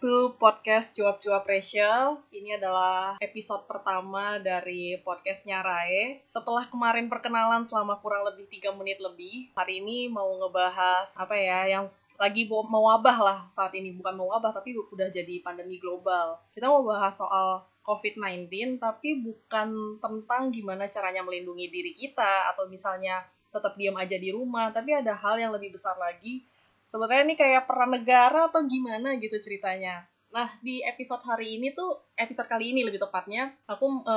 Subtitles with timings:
[0.00, 2.24] to podcast Cuap-Cuap Rachel.
[2.32, 6.24] Ini adalah episode pertama dari podcastnya Rae.
[6.32, 11.68] Setelah kemarin perkenalan selama kurang lebih 3 menit lebih, hari ini mau ngebahas apa ya,
[11.68, 11.84] yang
[12.16, 13.92] lagi mau wabah lah saat ini.
[13.92, 16.40] Bukan mau wabah, tapi udah jadi pandemi global.
[16.48, 23.20] Kita mau bahas soal COVID-19, tapi bukan tentang gimana caranya melindungi diri kita, atau misalnya
[23.52, 26.48] tetap diam aja di rumah, tapi ada hal yang lebih besar lagi,
[26.90, 30.04] sebenarnya ini kayak peran negara atau gimana gitu ceritanya.
[30.30, 34.16] Nah, di episode hari ini tuh, episode kali ini lebih tepatnya, aku e,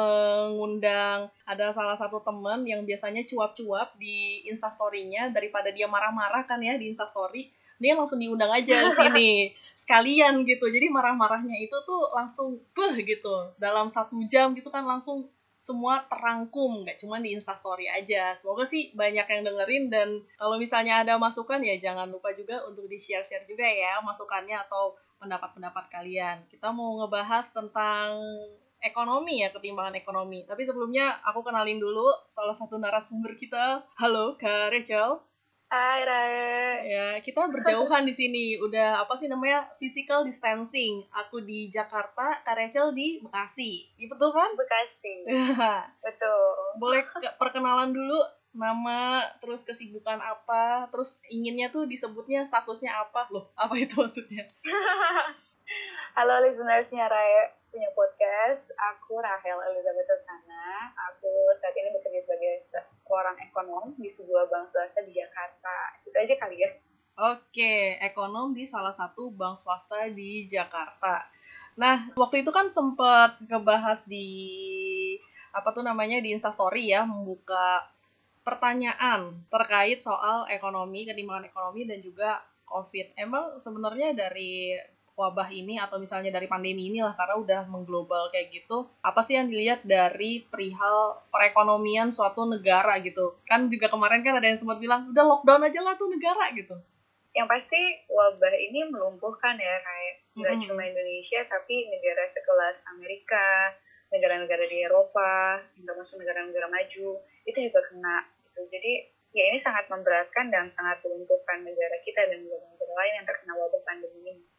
[0.54, 6.78] ngundang ada salah satu temen yang biasanya cuap-cuap di instastory-nya, daripada dia marah-marah kan ya
[6.78, 7.50] di instastory,
[7.81, 9.30] dia langsung diundang aja di sini
[9.81, 10.70] sekalian gitu.
[10.70, 13.58] Jadi marah-marahnya itu tuh langsung beh gitu.
[13.58, 15.26] Dalam satu jam gitu kan langsung
[15.63, 18.35] semua terangkum nggak cuma di instastory aja.
[18.35, 22.83] Semoga sih banyak yang dengerin dan kalau misalnya ada masukan ya jangan lupa juga untuk
[22.92, 26.44] di share share juga ya masukannya atau pendapat-pendapat kalian.
[26.52, 28.19] Kita mau ngebahas tentang
[28.84, 30.44] ekonomi ya ketimbangan ekonomi.
[30.44, 33.88] Tapi sebelumnya aku kenalin dulu salah satu narasumber kita.
[33.95, 35.23] Halo kak Rachel
[35.73, 36.85] Hai Rae.
[36.85, 38.61] Ya, kita berjauhan di sini.
[38.61, 39.66] Udah apa sih namanya?
[39.81, 41.02] Physical distancing.
[41.09, 43.89] Aku di Jakarta, Kak Rachel di Bekasi.
[43.97, 44.53] Iya betul kan?
[44.53, 45.25] Bekasi.
[46.05, 46.77] betul.
[46.77, 47.01] Boleh
[47.41, 48.21] perkenalan dulu
[48.53, 53.25] nama, terus kesibukan apa, terus inginnya tuh disebutnya statusnya apa?
[53.33, 54.45] Loh, apa itu maksudnya?
[56.13, 58.69] Halo listenersnya Rae punya podcast.
[58.77, 60.93] Aku Rahel Elizabeth Sana.
[61.09, 61.25] Aku
[61.57, 65.97] saat ini bekerja sebagai seorang ekonom di sebuah bank swasta di Jakarta.
[66.05, 66.69] Itu aja kali ya.
[67.33, 71.25] Oke, ekonom di salah satu bank swasta di Jakarta.
[71.73, 74.29] Nah, waktu itu kan sempat ngebahas di
[75.49, 77.89] apa tuh namanya di Instastory ya, membuka
[78.45, 82.38] pertanyaan terkait soal ekonomi, ketimbangan ekonomi dan juga
[82.69, 83.17] COVID.
[83.17, 84.77] Emang sebenarnya dari
[85.14, 89.46] wabah ini atau misalnya dari pandemi inilah karena udah mengglobal kayak gitu apa sih yang
[89.46, 93.38] dilihat dari perihal perekonomian suatu negara gitu?
[93.46, 96.74] Kan juga kemarin kan ada yang sempat bilang udah lockdown aja lah tuh negara gitu.
[97.34, 100.66] Yang pasti wabah ini melumpuhkan ya kayak nggak -hmm.
[100.66, 103.78] cuma Indonesia tapi negara sekelas Amerika
[104.13, 108.62] negara-negara di Eropa termasuk negara-negara maju itu juga kena gitu.
[108.69, 108.94] Jadi
[109.34, 113.81] ya ini sangat memberatkan dan sangat melumpuhkan negara kita dan negara-negara lain yang terkena wabah
[113.81, 114.53] pandemi ini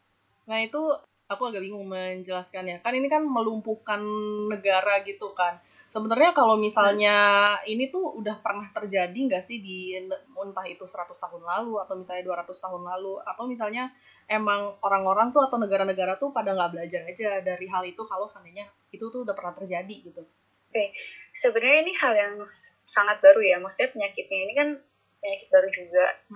[0.45, 0.81] Nah itu
[1.29, 2.85] aku agak bingung menjelaskannya.
[2.85, 4.01] Kan ini kan melumpuhkan
[4.49, 5.61] negara gitu kan.
[5.89, 7.15] Sebenarnya kalau misalnya
[7.61, 7.71] hmm.
[7.71, 12.25] ini tuh udah pernah terjadi nggak sih di entah itu 100 tahun lalu atau misalnya
[12.27, 13.95] 200 tahun lalu atau misalnya
[14.27, 18.67] emang orang-orang tuh atau negara-negara tuh pada nggak belajar aja dari hal itu kalau seandainya
[18.91, 20.25] itu tuh udah pernah terjadi gitu.
[20.25, 20.89] Oke, okay.
[21.31, 22.35] sebenarnya ini hal yang
[22.91, 23.63] sangat baru ya.
[23.63, 24.69] Maksudnya penyakitnya ini kan
[25.23, 26.35] penyakit baru juga hmm.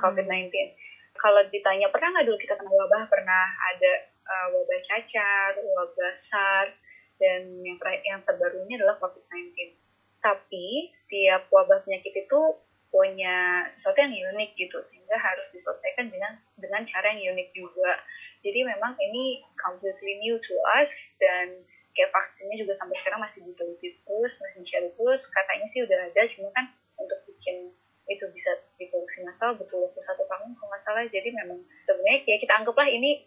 [1.18, 3.10] COVID-19 kalau ditanya pernah nggak dulu kita kena wabah?
[3.10, 3.92] Pernah ada
[4.24, 6.86] uh, wabah cacar wabah SARS
[7.18, 9.74] dan yang yang terbaru ini adalah COVID-19
[10.18, 12.40] tapi setiap wabah penyakit itu
[12.88, 18.00] punya sesuatu yang unik gitu sehingga harus diselesaikan dengan dengan cara yang unik juga.
[18.40, 21.62] Jadi memang ini completely new to us dan
[21.92, 25.28] kayak vaksinnya juga sampai sekarang masih diteliti terus masih dicari terus.
[25.28, 27.76] Katanya sih udah ada cuma kan untuk bikin
[28.08, 32.36] itu bisa diproduksi massal butuh waktu satu tahun kalau nggak salah jadi memang sebenarnya ya
[32.40, 33.20] kita anggaplah ini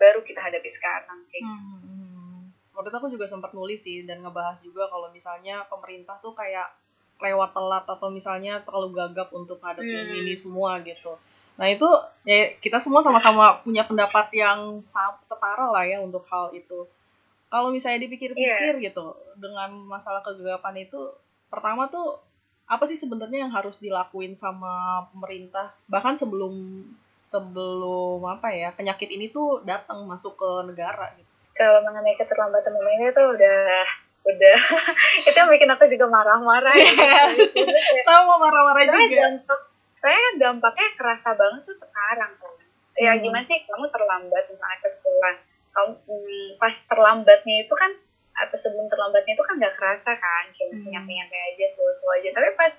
[0.00, 1.64] baru kita hadapi sekarang kayak gitu.
[1.84, 2.40] hmm,
[2.72, 6.72] waktu itu aku juga sempat nulis sih dan ngebahas juga kalau misalnya pemerintah tuh kayak
[7.20, 10.20] lewat telat atau misalnya terlalu gagap untuk hadapin hmm.
[10.24, 11.14] ini semua gitu
[11.54, 11.86] nah itu
[12.26, 14.82] ya kita semua sama-sama punya pendapat yang
[15.22, 16.88] setara lah ya untuk hal itu
[17.46, 18.82] kalau misalnya dipikir-pikir yeah.
[18.82, 20.98] gitu dengan masalah kegagapan itu
[21.46, 22.18] pertama tuh
[22.64, 26.84] apa sih sebenarnya yang harus dilakuin sama pemerintah bahkan sebelum
[27.24, 31.28] sebelum apa ya penyakit ini tuh datang masuk ke negara gitu.
[31.56, 33.60] Kalau mengenai keterlambatan pemerintah itu udah
[34.24, 34.58] udah
[35.28, 37.32] itu yang bikin aku juga marah-marah ya.
[38.08, 39.00] sama marah-marah juga.
[39.08, 39.60] Dampak,
[39.96, 42.52] saya dampaknya kerasa banget tuh sekarang kan.
[43.00, 43.20] Ya hmm.
[43.24, 45.34] gimana sih kamu terlambat misalnya ke sekolah.
[45.74, 47.90] Kamu hmm, pas terlambatnya itu kan
[48.34, 50.94] atau sebelum terlambatnya itu kan nggak kerasa kan kayak masih hmm.
[50.98, 52.28] nyampe nyampe aja slow aja.
[52.34, 52.74] Tapi pas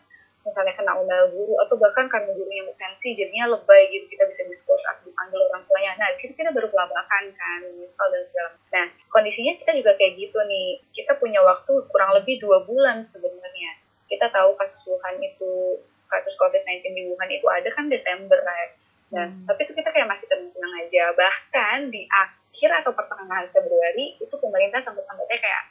[0.45, 4.85] misalnya kena undang guru atau bahkan karena gurunya bersensi jadinya lebay gitu kita bisa diskurs
[4.85, 5.97] atau dipanggil orang tuanya.
[5.97, 10.13] Nah di situ kita baru kelabakan kan misal dan segala nah kondisinya kita juga kayak
[10.21, 10.85] gitu nih.
[10.93, 13.81] Kita punya waktu kurang lebih dua bulan sebenarnya.
[14.05, 18.69] Kita tahu kasus Wuhan itu kasus COVID-19 di Wuhan itu ada kan Desember ya
[19.13, 19.45] dan hmm.
[19.45, 21.03] tapi itu kita kayak masih tenang-tenang aja.
[21.13, 25.63] Bahkan di akhir atau pertengahan Februari itu pemerintah sempat-sempatnya kayak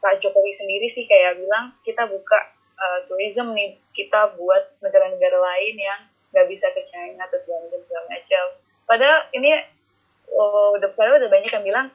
[0.00, 2.38] Pak Jokowi sendiri sih kayak bilang kita buka
[2.76, 6.00] uh, tourism nih kita buat negara-negara lain yang
[6.30, 8.44] nggak bisa ke China atau segala macam segala macam.
[8.84, 9.50] Padahal ini
[10.30, 11.86] oh, udah padahal udah banyak yang bilang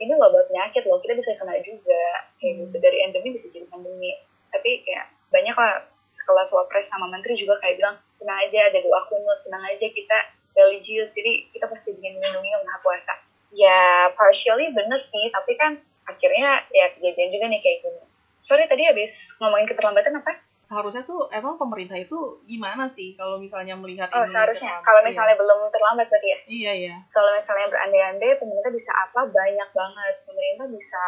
[0.00, 2.30] ini wabah penyakit loh kita bisa kena juga.
[2.38, 2.84] Kayak gitu Hmm.
[2.84, 4.14] dari endemi bisa jadi pandemi.
[4.48, 9.00] Tapi kayak banyak lah sekelas wapres sama menteri juga kayak bilang tenang aja ada doa
[9.06, 10.18] kunut tenang aja kita
[10.54, 11.12] religius.
[11.12, 13.14] Jadi kita pasti ingin melindungi yang maha kuasa
[13.50, 18.02] ya partially bener sih tapi kan akhirnya ya kejadian juga nih kayak gini.
[18.40, 20.32] Sorry tadi habis ngomongin keterlambatan apa?
[20.64, 24.70] Seharusnya tuh emang pemerintah itu gimana sih kalau misalnya melihat oh ini seharusnya.
[24.78, 24.86] terlambat?
[24.86, 25.08] kalau Iya.
[25.10, 26.38] misalnya belum terlambat berarti ya?
[26.46, 26.96] Iya, iya.
[27.10, 29.20] kalau misalnya berandai-andai pemerintah bisa apa?
[29.28, 30.14] Banyak banget.
[30.24, 31.02] Pemerintah bisa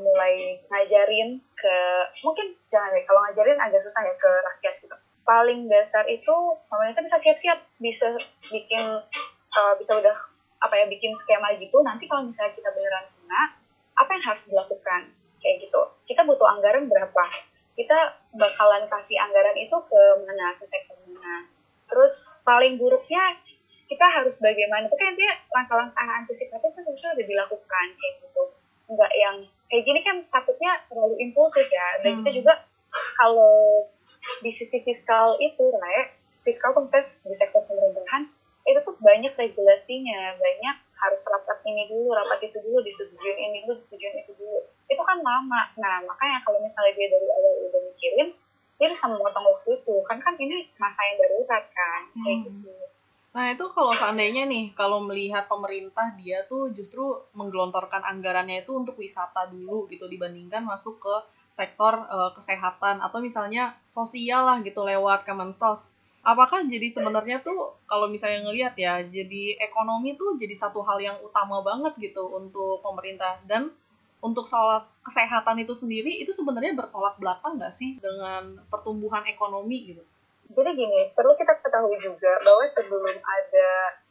[0.00, 1.76] mulai ngajarin ke
[2.24, 4.96] mungkin jangan deh kalau ngajarin agak susah ya ke rakyat gitu.
[5.26, 6.34] Paling dasar itu
[6.70, 8.14] pemerintah bisa siap-siap bisa
[8.48, 9.04] bikin
[9.58, 10.16] uh, bisa udah
[10.60, 13.42] apa ya bikin skema gitu nanti kalau misalnya kita beneran kena
[13.96, 15.12] apa yang harus dilakukan?
[15.40, 15.80] Kayak gitu.
[16.04, 17.24] Kita butuh anggaran berapa?
[17.76, 17.98] Kita
[18.36, 20.56] bakalan kasih anggaran itu ke mana?
[20.56, 21.48] Ke sektor mana?
[21.88, 23.40] Terus paling buruknya
[23.88, 24.88] kita harus bagaimana?
[24.88, 28.42] Itu kan dia langkah-langkah antisipatif kan harusnya udah dilakukan kayak gitu.
[28.92, 29.36] Nggak yang
[29.72, 32.04] kayak gini kan takutnya terlalu impulsif ya.
[32.04, 32.18] Dan Hmm.
[32.24, 32.52] kita juga
[33.16, 33.86] kalau
[34.44, 36.10] di sisi fiskal itu Rai,
[36.42, 38.28] fiskal tuh misalnya di sektor pemerintahan
[38.70, 43.74] itu tuh banyak regulasinya banyak harus rapat ini dulu rapat itu dulu disetujuin ini dulu
[43.76, 48.28] disetujuin itu dulu itu kan lama nah makanya kalau misalnya dia dari awal udah mikirin
[48.80, 52.46] dia bisa memotong waktu itu kan kan ini masa yang darurat kan kayak Hmm.
[52.48, 52.72] gitu
[53.30, 58.98] Nah itu kalau seandainya nih, kalau melihat pemerintah dia tuh justru menggelontorkan anggarannya itu untuk
[58.98, 61.14] wisata dulu gitu dibandingkan masuk ke
[61.50, 65.94] sektor eh, kesehatan atau misalnya sosial lah gitu lewat Kemensos.
[66.20, 71.16] Apakah jadi sebenarnya tuh kalau misalnya ngelihat ya, jadi ekonomi tuh jadi satu hal yang
[71.24, 73.72] utama banget gitu untuk pemerintah dan
[74.20, 80.04] untuk soal kesehatan itu sendiri itu sebenarnya bertolak belakang nggak sih dengan pertumbuhan ekonomi gitu?
[80.50, 83.70] Jadi gini, perlu kita ketahui juga bahwa sebelum ada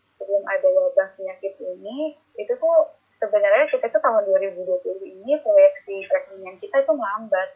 [0.10, 6.58] sebelum ada wabah penyakit ini, itu tuh sebenarnya kita tuh tahun 2020 ini proyeksi perekonomian
[6.58, 7.50] kita itu melambat.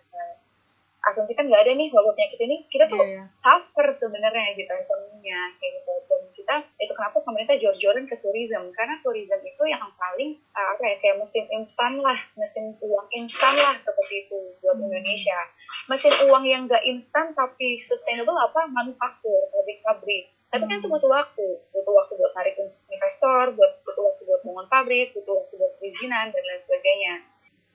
[1.04, 3.24] Asumsi kan nggak ada nih wabah penyakit ini, kita tuh Iya, iya.
[3.36, 5.94] suffer sebenarnya gitu ekonominya kayak gitu.
[6.08, 8.72] Dan kita itu kenapa pemerintah jor-joran ke tourism?
[8.72, 13.54] Karena tourism itu yang paling uh, apa ya kayak mesin instan lah mesin uang instan
[13.56, 14.88] lah seperti itu buat Hmm.
[14.88, 15.40] Indonesia.
[15.88, 18.68] Mesin uang yang gak instan tapi sustainable apa?
[18.68, 20.96] Manufaktur pabrik-pabrik tapi kan itu Hmm.
[20.96, 21.48] butuh waktu.
[21.74, 26.30] Butuh waktu buat narik investor buat butuh waktu buat bangun pabrik butuh waktu buat perizinan
[26.30, 27.14] dan lain sebagainya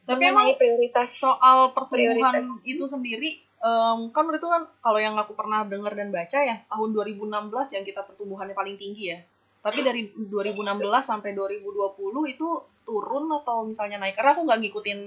[0.08, 2.64] Tapi emang prioritas soal pertumbuhan Prioritas.
[2.64, 6.96] itu sendiri em, kan itu kan kalau yang aku pernah dengar dan baca ya tahun
[6.96, 7.28] 2016
[7.76, 9.20] yang kita pertumbuhannya paling tinggi ya.
[9.60, 10.64] Tapi dari 2016
[11.04, 12.48] sampai 2020 itu
[12.88, 14.16] turun atau misalnya naik?
[14.16, 15.00] Karena aku nggak ngikutin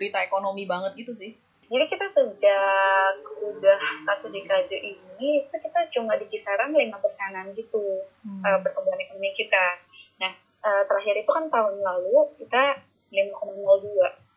[0.00, 1.36] berita ekonomi banget gitu sih.
[1.70, 7.78] Jadi kita sejak udah satu dekade ini itu kita cuma di kisaran lima persenan gitu
[8.24, 9.76] uh, pertumbuhan ekonomi kita.
[10.16, 10.32] Nah
[10.64, 12.80] uh, terakhir itu kan tahun lalu kita
[13.12, 14.29] 5,02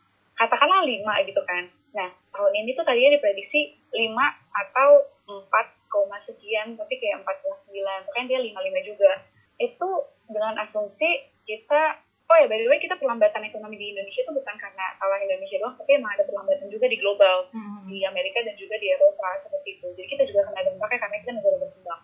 [0.44, 1.64] katakanlah 5 gitu kan.
[1.96, 4.12] Nah tahun ini tuh tadinya diprediksi 5
[4.52, 4.90] atau
[5.24, 5.48] 4,
[5.88, 7.72] koma sekian tapi kayak 4,9
[8.10, 8.52] kan dia 55
[8.84, 9.12] juga.
[9.56, 9.90] Itu
[10.28, 11.08] dengan asumsi
[11.44, 11.82] kita
[12.24, 15.60] oh ya by the way kita perlambatan ekonomi di Indonesia itu bukan karena salah Indonesia
[15.60, 17.86] doang tapi emang ada perlambatan juga di global Hmm.
[17.86, 19.88] di Amerika dan juga di Eropa seperti itu.
[19.94, 22.02] Jadi kita juga kena dampaknya karena kita negara berkembang.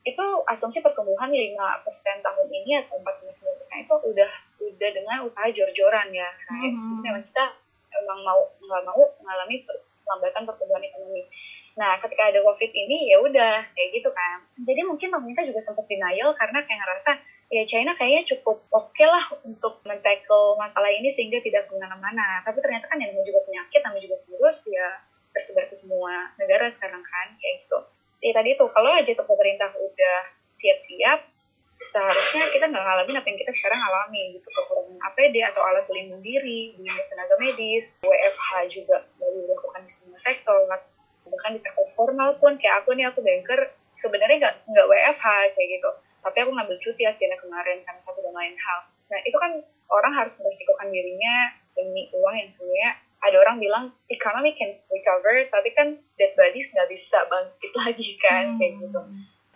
[0.00, 4.30] Itu asumsi pertumbuhan 5% tahun ini atau 4,9% itu udah
[4.60, 6.28] udah dengan usaha jor-joran ya.
[6.28, 6.76] Nah, Mhm.
[6.76, 7.44] Jadi memang kita
[8.10, 9.62] emang mau nggak mau mengalami
[10.02, 11.22] perlambatan pertumbuhan ekonomi.
[11.78, 14.42] Nah, ketika ada COVID ini ya udah kayak gitu kan.
[14.58, 17.10] Jadi mungkin pemerintah juga sempat denial karena kayak ngerasa
[17.54, 22.42] ya China kayaknya cukup oke lah untuk men-tackle masalah ini sehingga tidak ke mana-mana.
[22.42, 24.98] Tapi ternyata kan yang juga penyakit, namanya juga virus ya
[25.30, 27.78] tersebar ke semua negara sekarang kan kayak gitu.
[28.20, 30.18] Ya tadi tuh kalau aja tuh pemerintah udah
[30.58, 31.18] siap-siap,
[31.70, 36.18] seharusnya kita nggak ngalamin apa yang kita sekarang alami gitu kekurangan APD atau alat pelindung
[36.18, 42.34] diri, dinas tenaga medis, WFH juga baru dilakukan di semua sektor, bahkan di sektor formal
[42.42, 45.90] pun kayak aku nih aku banker sebenarnya nggak nggak WFH kayak gitu,
[46.26, 48.80] tapi aku ngambil cuti akhirnya kemarin karena satu dan lain hal.
[49.14, 49.62] Nah itu kan
[49.94, 52.98] orang harus meresikokan dirinya demi uang yang sebenarnya.
[53.20, 58.56] Ada orang bilang economy can recover, tapi kan dead bodies nggak bisa bangkit lagi kan
[58.58, 59.00] kayak gitu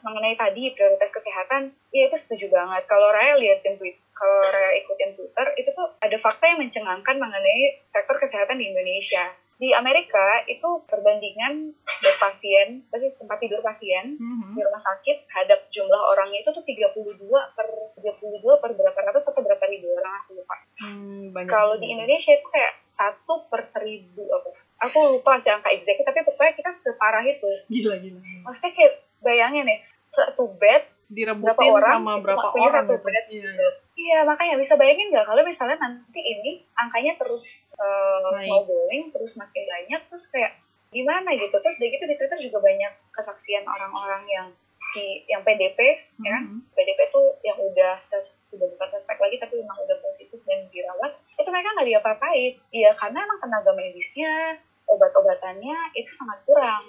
[0.04, 2.84] mengenai tadi prioritas kesehatan, ya itu setuju banget.
[2.84, 7.80] Kalau Raya liatin tweet, kalau Raya ikutin Twitter, itu tuh ada fakta yang mencengangkan mengenai
[7.88, 9.32] sektor kesehatan di Indonesia.
[9.54, 14.50] Di Amerika itu perbandingan bed pasien, pasti tempat tidur pasien Hmm.
[14.50, 17.14] di rumah sakit hadap jumlah orangnya itu tuh 32
[17.54, 20.58] per 32 per berapa ratus atau berapa ribu orang aku lupa.
[20.82, 24.50] Hmm, Kalau di Indonesia itu kayak satu per seribu apa?
[24.84, 27.46] Aku lupa sih angka exactnya, tapi pokoknya kita separah itu.
[27.70, 28.92] gila gila Maksudnya kayak
[29.22, 29.78] bayangin ya,
[30.14, 33.04] satu bed berapa direbutin orang sama berapa punya orang satu gitu.
[33.06, 33.66] bed Iya, gitu.
[33.94, 39.62] Iya, makanya bisa bayangin nggak kalau misalnya nanti ini angkanya terus uh, snowballing, terus makin
[39.64, 40.58] banyak, terus kayak
[40.90, 41.54] gimana gitu.
[41.54, 44.46] Terus dari gitu di Twitter juga banyak kesaksian orang-orang yang
[44.94, 46.24] di yang PDP, mm-hmm.
[46.26, 46.44] ya kan?
[46.74, 51.14] PDP tuh yang udah ses, udah bukan suspek lagi tapi memang udah positif dan dirawat.
[51.38, 52.52] Itu mereka nggak diapa-apain.
[52.74, 54.58] Iya, karena emang tenaga medisnya,
[54.90, 56.84] obat-obatannya itu sangat kurang.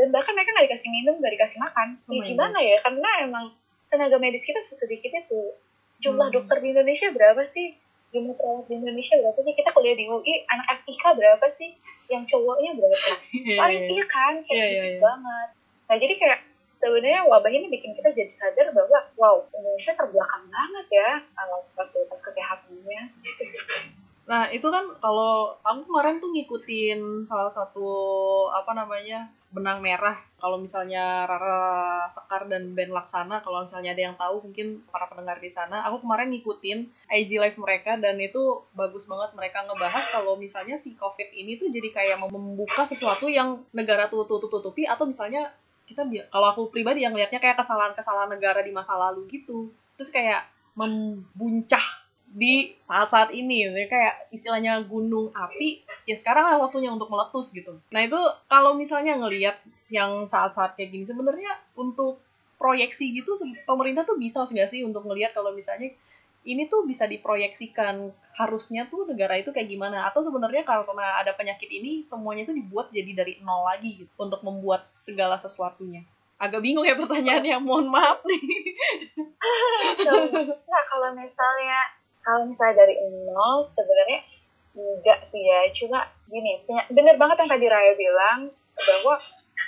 [0.00, 2.00] Dan bahkan mereka nggak dikasih minum, nggak dikasih makan.
[2.08, 2.80] Oh ya, gimana ya?
[2.80, 3.52] Karena emang
[3.92, 5.52] tenaga medis kita sesedikit itu.
[6.00, 6.36] Jumlah hmm.
[6.40, 7.76] dokter di Indonesia berapa sih?
[8.16, 9.52] Jumlah perawat di Indonesia berapa sih?
[9.52, 11.76] Kita kuliah di UI anak FIK berapa sih?
[12.08, 13.12] Yang cowoknya berapa?
[13.44, 14.04] Yeah, paling iya.
[14.08, 14.34] kan?
[14.48, 15.00] Kayak yeah, yeah, yeah.
[15.04, 15.48] banget.
[15.84, 16.38] Nah jadi kayak
[16.72, 22.24] sebenarnya wabah ini bikin kita jadi sadar bahwa wow Indonesia terbelakang banget ya kalau fasilitas
[22.24, 23.12] kesehatannya.
[23.36, 23.60] Sih
[24.30, 27.90] Nah, itu kan kalau aku kemarin tuh ngikutin salah satu
[28.54, 30.14] apa namanya benang merah.
[30.38, 35.42] Kalau misalnya Rara Sekar dan Ben Laksana kalau misalnya ada yang tahu mungkin para pendengar
[35.42, 35.82] di sana.
[35.90, 40.94] Aku kemarin ngikutin IG live mereka dan itu bagus banget mereka ngebahas kalau misalnya si
[40.94, 45.50] covid ini tuh jadi kayak membuka sesuatu yang negara tuh tutup tutupi atau misalnya
[45.90, 49.74] kita kalau aku pribadi yang lihatnya kayak kesalahan-kesalahan negara di masa lalu gitu.
[49.98, 50.46] Terus kayak
[50.78, 51.82] membuncah
[52.30, 53.90] di saat-saat ini gitu.
[53.90, 57.82] kayak istilahnya gunung api ya sekarang lah waktunya untuk meletus gitu.
[57.90, 59.58] Nah itu kalau misalnya ngelihat
[59.90, 62.22] yang saat-saat kayak gini sebenarnya untuk
[62.54, 63.34] proyeksi gitu
[63.66, 65.90] pemerintah tuh bisa nggak sih untuk ngelihat kalau misalnya
[66.40, 70.08] ini tuh bisa diproyeksikan harusnya tuh negara itu kayak gimana?
[70.08, 74.40] Atau sebenarnya karena ada penyakit ini semuanya itu dibuat jadi dari nol lagi gitu untuk
[74.40, 76.00] membuat segala sesuatunya.
[76.40, 78.40] Agak bingung ya pertanyaannya mohon maaf nih.
[80.64, 82.96] Nah kalau misalnya kalau misalnya dari
[83.26, 84.20] nol sebenarnya
[84.76, 85.66] enggak sih ya.
[85.74, 89.14] Cuma gini bener banget yang tadi Raya bilang bahwa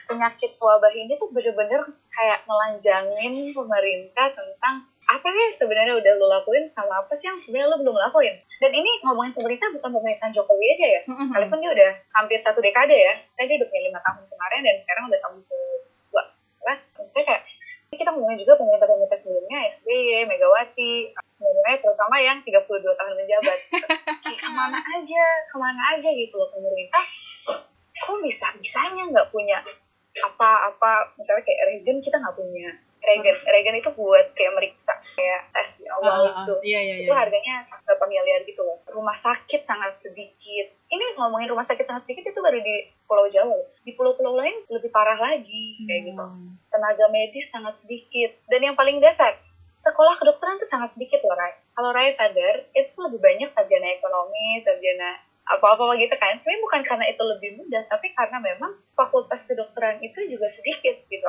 [0.09, 6.65] penyakit wabah ini tuh bener-bener kayak melanjangin pemerintah tentang apa sih sebenarnya udah lo lakuin
[6.65, 8.33] sama apa sih yang sebenarnya lo belum lakuin.
[8.63, 11.01] Dan ini ngomongin pemerintah bukan pemerintahan Jokowi aja ya.
[11.05, 13.21] Sekalipun dia udah hampir satu dekade ya.
[13.29, 16.23] Saya dia udah punya lima tahun kemarin dan sekarang udah tahun kedua.
[16.65, 17.43] Lah maksudnya kayak
[17.93, 23.59] kita ngomongin juga pemerintah-pemerintah sebelumnya SBY, Megawati, sebenarnya terutama yang 32 tahun menjabat.
[24.25, 27.05] Kayak ke mana aja, ke mana aja gitu loh pemerintah.
[27.93, 29.61] Kok bisa bisanya nggak punya
[30.25, 32.69] apa-apa, misalnya kayak Reagan kita nggak punya
[33.03, 36.95] Reagan, Reagan itu buat kayak meriksa kayak tes di awal uh, uh, itu, iya, iya,
[37.03, 37.07] iya.
[37.11, 38.79] itu harganya berapa miliar gitu loh.
[38.87, 40.71] Rumah sakit sangat sedikit.
[40.87, 43.59] Ini ngomongin rumah sakit sangat sedikit itu baru di Pulau Jawa.
[43.83, 46.23] Di pulau-pulau lain lebih parah lagi kayak gitu.
[46.23, 46.55] Hmm.
[46.71, 48.39] Tenaga medis sangat sedikit.
[48.47, 49.35] Dan yang paling dasar,
[49.75, 51.59] sekolah kedokteran tuh sangat sedikit loh Ray.
[51.75, 56.39] Kalau Ray sadar, itu lebih banyak sarjana ekonomi, sarjana apa-apa gitu kan.
[56.39, 61.27] Sebenarnya bukan karena itu lebih mudah, tapi karena memang fakultas kedokteran itu juga sedikit gitu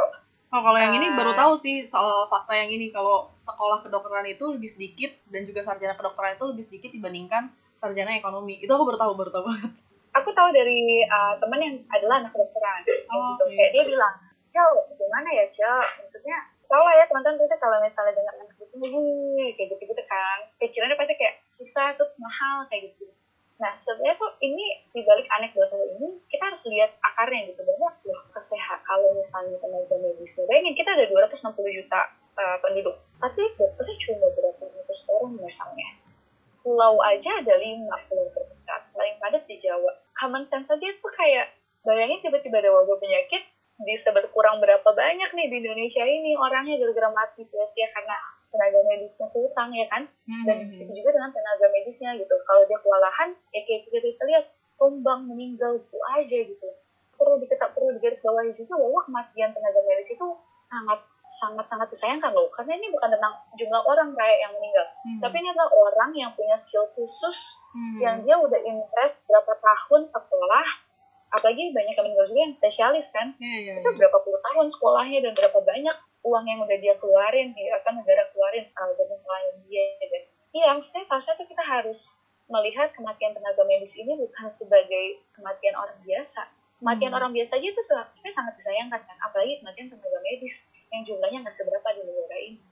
[0.54, 4.46] Oh, kalau yang ini baru tahu sih soal fakta yang ini kalau sekolah kedokteran itu
[4.54, 8.62] lebih sedikit dan juga sarjana kedokteran itu lebih sedikit dibandingkan sarjana ekonomi.
[8.62, 9.72] Itu aku baru tahu, baru tahu banget.
[10.14, 12.86] Aku tahu dari uh, temen yang adalah anak kedokteran.
[13.10, 13.44] Oh, gitu.
[13.50, 13.58] Okay.
[13.58, 14.14] Kayak dia bilang,
[14.46, 15.78] Cel, gimana ya Cel?
[16.06, 16.38] Maksudnya,
[16.70, 18.78] tau lah ya teman-teman kita kalau misalnya dengan anak itu
[19.58, 20.38] kayak gitu-gitu kan.
[20.62, 23.10] Pikirannya pasti kayak susah, terus mahal, kayak gitu.
[23.64, 28.84] Nah, sebenarnya tuh ini dibalik anekdota ini, kita harus lihat akarnya gitu bahwa loh kesehat
[28.84, 30.36] kalau misalnya tenaga medis.
[30.36, 35.88] Bayangin kita ada 260 juta uh, penduduk, tapi dokternya cuma berapa ratus orang misalnya.
[36.60, 39.96] Pulau aja ada lima pulau terbesar, paling padat di Jawa.
[40.12, 41.56] Common sense aja tuh kayak
[41.88, 43.48] bayangin tiba-tiba ada wabah penyakit,
[43.80, 48.16] bisa berkurang berapa banyak nih di Indonesia ini orangnya gara-gara mati sia-sia karena
[48.54, 50.46] tenaga medisnya hutang ya kan hmm.
[50.46, 54.46] dan itu juga dengan tenaga medisnya gitu kalau dia kewalahan ya kayak kita bisa lihat
[54.78, 56.68] tumbang meninggal itu aja gitu
[57.18, 60.28] perlu diketak perlu digaris bawahi juga bahwa kematian tenaga medis itu
[60.62, 65.20] sangat sangat sangat disayangkan loh karena ini bukan tentang jumlah orang kayak yang meninggal hmm.
[65.24, 67.98] tapi ini adalah orang yang punya skill khusus hmm.
[68.00, 70.66] yang dia udah invest berapa tahun sekolah
[71.34, 73.98] apalagi banyak yang meninggal juga yang spesialis kan yeah, yeah, itu yeah.
[74.04, 78.24] berapa puluh tahun sekolahnya dan berapa banyak uang yang udah dia keluarin ya akan negara
[78.32, 80.24] keluarin uh, demi melayani dia dan
[80.56, 85.96] iya maksudnya seharusnya tuh kita harus melihat kematian tenaga medis ini bukan sebagai kematian orang
[86.04, 86.44] biasa.
[86.78, 87.20] Kematian hmm.
[87.22, 91.56] orang biasa aja itu sebenarnya sangat disayangkan kan apalagi kematian tenaga medis yang jumlahnya nggak
[91.56, 92.64] seberapa di negara ini.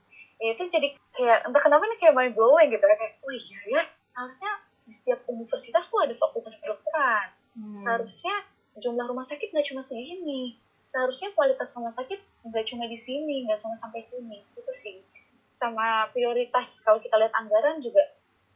[0.42, 3.82] Ya itu jadi kayak entah kenapa nih kayak mind blowing gitu kayak oh iya ya
[4.10, 7.28] seharusnya di setiap universitas tuh ada fakultas kedokteran.
[7.52, 7.76] Hmm.
[7.76, 8.32] seharusnya
[8.80, 10.56] jumlah rumah sakit nggak cuma segini
[10.92, 14.44] seharusnya kualitas rumah sakit nggak cuma di sini nggak cuma sampai sini.
[14.52, 15.00] Itu sih.
[15.48, 18.04] Sama prioritas kalau kita lihat anggaran juga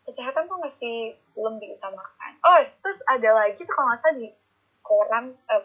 [0.04, 2.32] kesehatan tuh masih belum diutamakan.
[2.44, 4.28] Oh terus ada lagi tuh kalau nggak salah di
[4.84, 5.64] koran eh,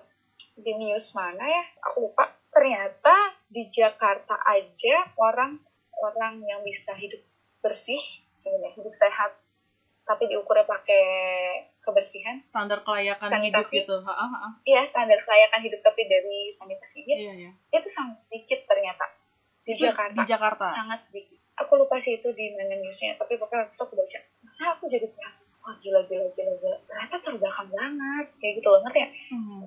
[0.55, 1.63] di news mana ya?
[1.91, 2.31] Aku lupa.
[2.51, 5.59] Ternyata di Jakarta aja orang
[5.99, 7.19] orang yang bisa hidup
[7.61, 7.99] bersih
[8.41, 9.37] hidup sehat
[10.01, 11.05] tapi diukurnya pakai
[11.81, 12.37] kebersihan.
[12.45, 13.49] Standar kelayakan Sanitasi.
[13.49, 13.95] hidup gitu
[14.69, 17.51] iya standar kelayakan hidup tapi dari sanitasi iya iya.
[17.73, 19.05] itu sangat sedikit ternyata.
[19.61, 20.17] Di Itu Jakarta.
[20.17, 20.65] di Jakarta.
[20.69, 21.37] Sangat sedikit.
[21.61, 24.85] Aku lupa sih itu di mana newsnya tapi pokoknya waktu itu aku baca masa aku
[24.89, 26.77] jadi kayak wah gila gila gila gila.
[26.85, 29.09] Ternyata terbelakang banget kayak gitu loh ngerti ya?
[29.33, 29.61] Mhm.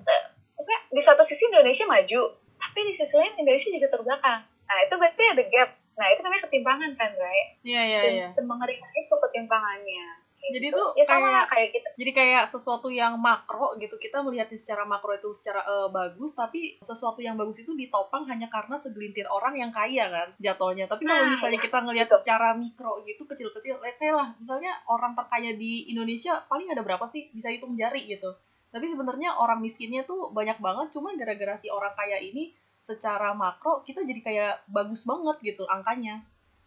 [0.55, 2.21] maksudnya di satu sisi Indonesia maju
[2.55, 4.39] tapi di sisi lain Indonesia juga terbelakang.
[4.47, 5.69] Nah itu berarti ada gap.
[5.95, 7.59] Nah itu namanya ketimpangan kan Ray?
[7.63, 8.27] Iya iya dan iya.
[8.27, 10.77] semengerikan itu ketimpangannya Jadi gitu.
[10.77, 13.95] tuh ya sama kayak- kayak kita jadi kayak sesuatu yang makro gitu.
[13.95, 18.45] Kita melihatnya secara makro itu secara eh, bagus tapi sesuatu yang bagus itu ditopang hanya
[18.45, 20.85] karena segelintir orang yang kaya kan jatuhnya.
[20.85, 22.19] Tapi kalau Nah, misalnya iya, kita ngelihat betul.
[22.21, 27.05] secara mikro gitu kecil-kecil let's say lah misalnya orang terkaya di Indonesia paling ada berapa
[27.05, 28.35] sih bisa hitung jari gitu.
[28.69, 33.81] Tapi sebenarnya orang miskinnya tuh banyak banget cuma gara-gara si orang kaya ini secara makro
[33.81, 36.21] kita jadi kayak bagus banget gitu angkanya.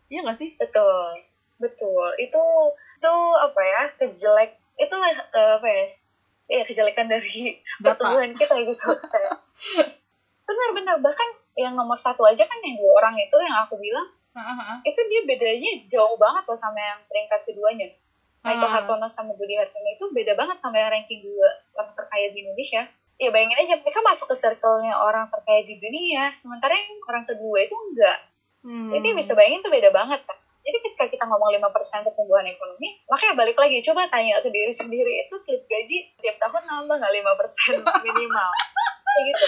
[0.08, 0.56] Iya nggak sih?
[0.56, 1.20] Betul
[1.58, 2.06] betul.
[2.16, 2.42] Itu
[2.98, 5.84] itu apa ya kejelek itu eh, apa ya
[6.48, 8.88] ya kejelekan dari pertumbuhan kita gitu.
[8.88, 9.32] Kayak,
[10.48, 14.80] benar-benar bahkan yang nomor satu aja kan yang dua orang itu yang aku bilang Hahaha.
[14.82, 17.88] itu dia bedanya jauh banget loh sama yang peringkat keduanya.
[18.42, 18.74] Michael Ah.
[18.80, 22.82] Hartono sama Budi Hartono itu beda banget sama yang ranking dua orang terkaya di Indonesia.
[23.18, 27.62] Ya bayangin aja mereka masuk ke circle-nya orang terkaya di dunia sementara yang orang kedua
[27.62, 28.18] itu enggak.
[28.58, 28.90] Hmm.
[28.90, 30.34] jadi bisa bayangin tuh beda banget kan
[30.68, 35.24] jadi ketika kita ngomong 5% pertumbuhan ekonomi makanya balik lagi coba tanya ke diri sendiri
[35.24, 37.12] itu slip gaji tiap tahun nambah nggak
[37.80, 38.50] 5% minimal
[39.08, 39.44] kayak gitu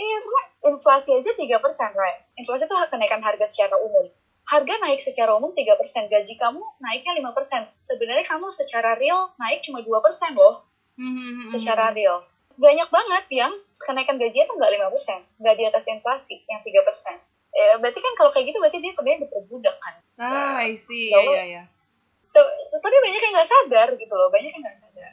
[0.00, 4.08] iya semua inflasi aja 3% right inflasi itu kenaikan harga secara umum
[4.42, 7.72] harga naik secara umum 3%, gaji kamu naiknya 5%.
[7.80, 11.48] Sebenarnya kamu secara real naik cuma 2% loh, Hmm.
[11.48, 12.20] secara real.
[12.60, 17.16] Banyak banget yang kenaikan gajinya tuh nggak 5%, nggak di atas inflasi, yang 3%.
[17.52, 19.94] Eh, berarti kan kalau kayak gitu berarti dia sebenarnya diperbudak kan.
[20.16, 21.12] Ah, I see.
[21.12, 21.62] Lalu- Iya, iya, iya.
[22.24, 22.40] So,
[22.72, 25.12] tapi banyak yang nggak sadar gitu loh, banyak yang nggak sadar.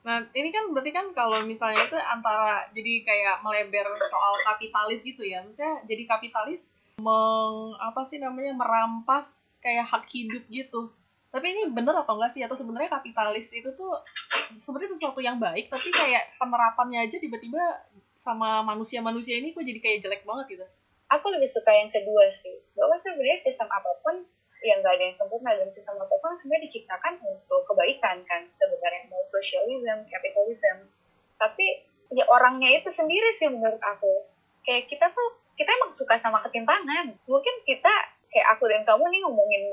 [0.00, 5.20] Nah, ini kan berarti kan kalau misalnya itu antara jadi kayak melebar soal kapitalis gitu
[5.20, 5.44] ya.
[5.44, 10.88] Maksudnya jadi kapitalis meng apa sih namanya merampas kayak hak hidup gitu.
[11.28, 12.40] Tapi ini bener atau enggak sih?
[12.40, 13.92] Atau sebenarnya kapitalis itu tuh
[14.56, 17.60] sebenarnya sesuatu yang baik, tapi kayak penerapannya aja tiba-tiba
[18.16, 20.66] sama manusia-manusia ini kok jadi kayak jelek banget gitu.
[21.08, 24.28] Aku lebih suka yang kedua sih, bahwa sebenarnya sistem apa pun
[24.60, 29.06] yang nggak ada yang sempurna dan sistem apa pun sebenarnya diciptakan untuk kebaikan kan sebenarnya
[29.08, 30.90] mau socialism, capitalism.
[31.38, 34.26] Tapi ya orangnya itu sendiri sih menurut aku.
[34.66, 37.14] Kayak kita tuh kita emang suka sama ketimpangan.
[37.24, 37.92] Mungkin kita
[38.28, 39.64] kayak aku dan kamu nih ngomongin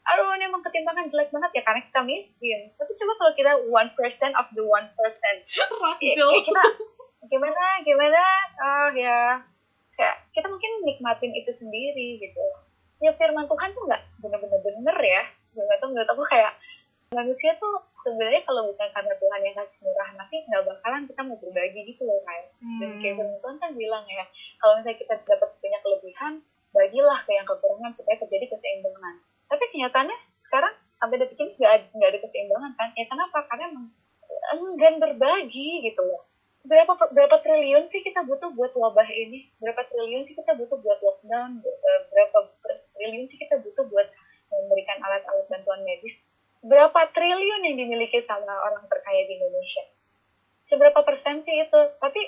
[0.00, 2.60] aduh ini emang ketimpangan jelek banget ya karena kita miskin.
[2.74, 5.44] Tapi coba kalau kita one percent of the one percent
[6.02, 6.62] ya, kayak kita
[7.30, 8.22] gimana gimana
[8.58, 9.44] ah ya
[10.00, 12.40] kayak kita mungkin nikmatin itu sendiri gitu.
[13.04, 15.22] Ya firman Tuhan tuh nggak bener-bener bener ya.
[15.52, 16.56] Nggak tahu nggak tahu kayak
[17.12, 21.36] manusia tuh sebenarnya kalau bukan karena Tuhan yang kasih murahan hati nggak bakalan kita mau
[21.36, 22.46] berbagi gitu loh kayak
[22.80, 23.20] dan kayak Hmm.
[23.20, 24.24] firman Tuhan kan bilang ya
[24.62, 26.32] kalau misalnya kita dapat banyak kelebihan
[26.70, 29.14] bagilah ke yang kekurangan supaya terjadi keseimbangan.
[29.50, 30.70] Tapi kenyataannya sekarang
[31.02, 32.88] sampai detik ini nggak ada, ada keseimbangan kan?
[32.94, 33.38] Ya kenapa?
[33.50, 33.86] Karena emang
[34.54, 36.29] enggan berbagi gitu loh
[36.60, 39.48] berapa berapa triliun sih kita butuh buat wabah ini?
[39.60, 41.64] Berapa triliun sih kita butuh buat lockdown?
[41.64, 44.08] Eh, berapa ber- triliun sih kita butuh buat
[44.50, 46.26] memberikan alat-alat bantuan medis?
[46.60, 49.84] Berapa triliun yang dimiliki sama orang terkaya di Indonesia?
[50.60, 51.80] Seberapa persen sih itu?
[51.96, 52.20] Tapi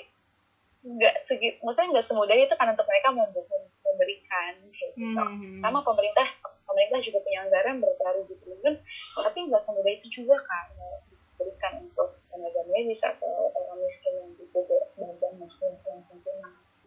[0.83, 3.31] nggak segi maksudnya nggak semudah itu kan untuk mereka mem-
[3.87, 5.15] memberikan gitu.
[5.15, 5.55] Hmm.
[5.55, 6.27] sama pemerintah
[6.67, 8.75] pemerintah juga punya anggaran berapa ribu triliun
[9.15, 14.11] tapi nggak semudah itu juga kan mau diberikan untuk tenaga medis atau orang miskin
[15.43, 16.03] yang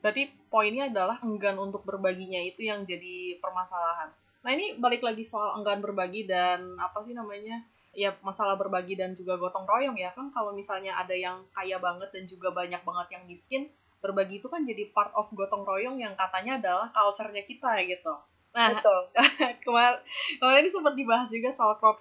[0.01, 4.13] Berarti poinnya adalah enggan untuk berbaginya itu yang jadi permasalahan.
[4.47, 7.67] Nah ini balik lagi soal enggan berbagi dan apa sih namanya
[7.97, 12.13] ya masalah berbagi dan juga gotong royong ya kan kalau misalnya ada yang kaya banget
[12.13, 13.73] dan juga banyak banget yang miskin
[14.05, 18.15] berbagi itu kan jadi part of gotong royong yang katanya adalah culture-nya kita gitu.
[18.53, 19.01] Nah betul
[19.65, 19.99] kemarin
[20.39, 21.99] kemarin ini sempat dibahas juga soal crowd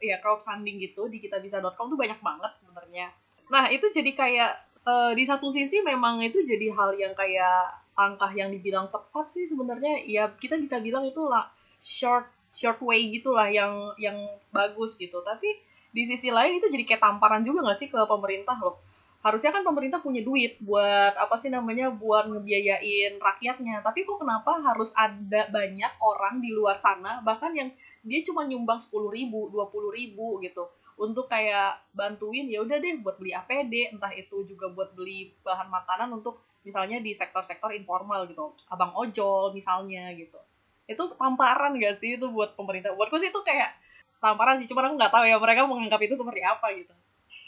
[0.00, 3.12] ya crowdfunding gitu di kitabisa.com tuh banyak banget sebenarnya.
[3.52, 8.32] Nah itu jadi kayak eh, di satu sisi memang itu jadi hal yang kayak langkah
[8.34, 10.02] yang dibilang tepat sih sebenarnya.
[10.06, 11.46] Ya kita bisa bilang itu lah
[11.78, 14.18] short short way gitulah yang yang
[14.50, 15.22] bagus gitu.
[15.22, 15.48] Tapi
[15.94, 18.82] di sisi lain itu jadi kayak tamparan juga nggak sih ke pemerintah loh?
[19.20, 23.84] Harusnya kan pemerintah punya duit buat apa sih namanya buat ngebiayain rakyatnya.
[23.84, 27.20] Tapi kok kenapa harus ada banyak orang di luar sana?
[27.20, 27.68] Bahkan yang
[28.00, 30.64] dia cuma nyumbang sepuluh ribu dua puluh ribu gitu
[31.00, 35.72] untuk kayak bantuin ya udah deh buat beli APD entah itu juga buat beli bahan
[35.72, 38.52] makanan untuk misalnya di sektor-sektor informal gitu.
[38.68, 40.36] Abang ojol misalnya gitu.
[40.84, 42.92] Itu tamparan gak sih itu buat pemerintah?
[42.92, 43.72] Buatku sih itu kayak
[44.20, 46.92] tamparan sih cuma aku nggak tahu ya mereka menganggap itu seperti apa gitu.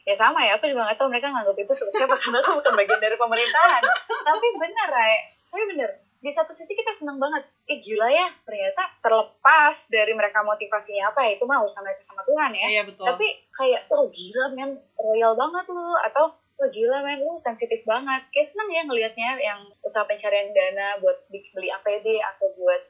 [0.09, 2.73] Ya sama ya aku juga nggak tahu mereka nganggap itu seperti apa karena aku bukan
[2.73, 3.83] bagian dari pemerintahan.
[4.09, 5.91] Tapi bener Ray tapi bener
[6.23, 7.43] di satu sisi kita senang banget.
[7.67, 12.23] Eh gila ya ternyata terlepas dari mereka motivasinya apa ya itu mah urusan mereka sama
[12.23, 12.67] Tuhan ya.
[12.79, 13.05] Iya betul.
[13.11, 18.23] Tapi kayak oh gila men royal banget lu atau oh gila men lu sensitif banget.
[18.31, 22.83] Kayak seneng ya ngelihatnya yang usaha pencarian dana buat beli APD atau buat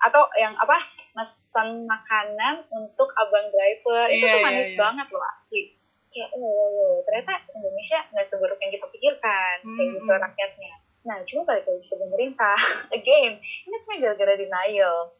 [0.00, 0.82] atau yang apa
[1.14, 4.10] pesan makanan untuk abang driver.
[4.10, 4.78] Itu Iya, tuh iya, manis iya.
[4.82, 5.62] banget loh asli
[6.10, 9.54] kayak oh ternyata Indonesia nggak seburuk yang kita pikirkan.
[9.62, 10.24] Kayak Hmm, gitu hmm.
[10.26, 12.58] rakyatnya nah cuma balik lagi ke pemerintah
[12.96, 15.16] again ini sebenarnya gara-gara denial.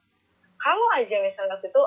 [0.61, 1.85] Kalau aja misalnya waktu itu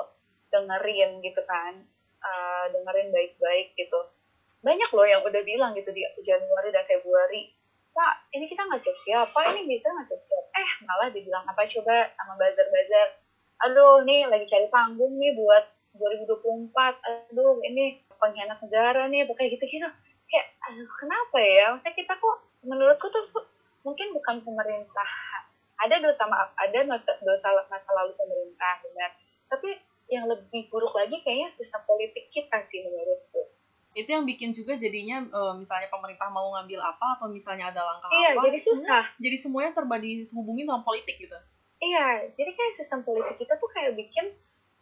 [0.50, 1.86] dengerin gitu kan
[2.22, 4.00] eh, dengerin baik-baik gitu
[4.64, 7.52] banyak loh yang udah bilang gitu di Januari dan Februari
[7.94, 10.44] Pak ini kita nggak siap-siap Pak ini bisa nggak siap-siap?
[10.50, 13.22] Eh malah dibilang apa coba sama buzzer-buzzer?
[13.70, 15.62] Aduh nih lagi cari panggung nih buat
[15.94, 19.86] 2024 aduh ini pengkhianat negara nih pakai gitu-gitu.
[20.26, 21.64] Kayak aduh kenapa ya?
[21.70, 23.46] Maksudnya kita kok menurutku tuh
[23.84, 25.10] mungkin bukan pemerintah.
[25.74, 29.10] Ada dosa maaf ada dosa, dosa masa lalu pemerintah benar.
[29.50, 29.76] Tapi
[30.08, 33.52] yang lebih buruk lagi kayaknya sistem politik kita sih menurutku.
[33.94, 38.10] Itu yang bikin juga jadinya eh, misalnya pemerintah mau ngambil apa atau misalnya ada langkah
[38.10, 39.04] iya apa jadi susah.
[39.22, 41.36] jadi semuanya serba dihubungin sama politik gitu.
[41.78, 44.34] Iya jadi kayak sistem politik kita tuh kayak bikin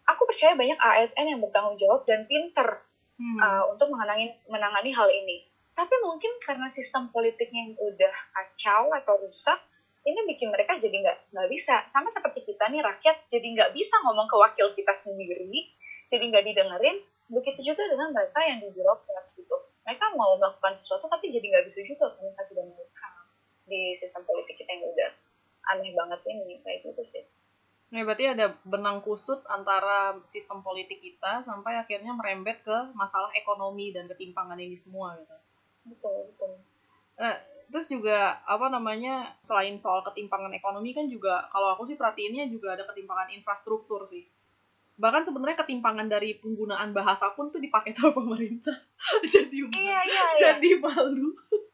[0.07, 2.81] aku percaya banyak ASN yang bertanggung jawab dan pinter
[3.23, 3.39] Hmm.
[3.39, 5.47] uh, untuk menangani menangani hal ini.
[5.83, 9.59] Tapi mungkin karena sistem politiknya yang udah kacau atau rusak,
[10.07, 11.83] ini bikin mereka jadi nggak nggak bisa.
[11.91, 15.75] Sama seperti kita nih rakyat, jadi nggak bisa ngomong ke wakil kita sendiri,
[16.07, 17.03] jadi nggak didengerin.
[17.27, 19.59] Begitu juga dengan mereka yang di birokrat gitu.
[19.83, 23.11] Mereka mau melakukan sesuatu tapi jadi nggak bisa juga karena satu dan mereka
[23.67, 25.11] di sistem politik kita yang udah
[25.75, 27.27] aneh banget ini kayak gitu sih.
[27.91, 33.91] Ya, berarti ada benang kusut antara sistem politik kita sampai akhirnya merembet ke masalah ekonomi
[33.91, 35.35] dan ketimpangan ini semua gitu.
[35.87, 36.53] Betul betul.
[37.73, 42.77] Terus juga apa namanya selain soal ketimpangan ekonomi kan juga kalau aku sih perhatiinnya juga
[42.77, 44.29] ada ketimpangan infrastruktur sih.
[45.01, 48.77] Bahkan sebenarnya ketimpangan dari penggunaan bahasa pun tuh dipakai sama pemerintah.
[49.25, 50.53] Jadi Iya iya iya.
[50.53, 51.33] jadi malu.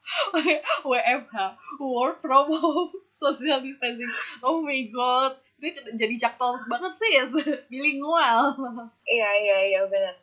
[0.89, 1.37] WFH,
[1.85, 4.09] work from home, social distancing.
[4.41, 7.25] Oh my god, ini jadi jaksel banget sih ya,
[7.69, 8.57] bilingual.
[9.05, 10.17] Iya iya iya benar.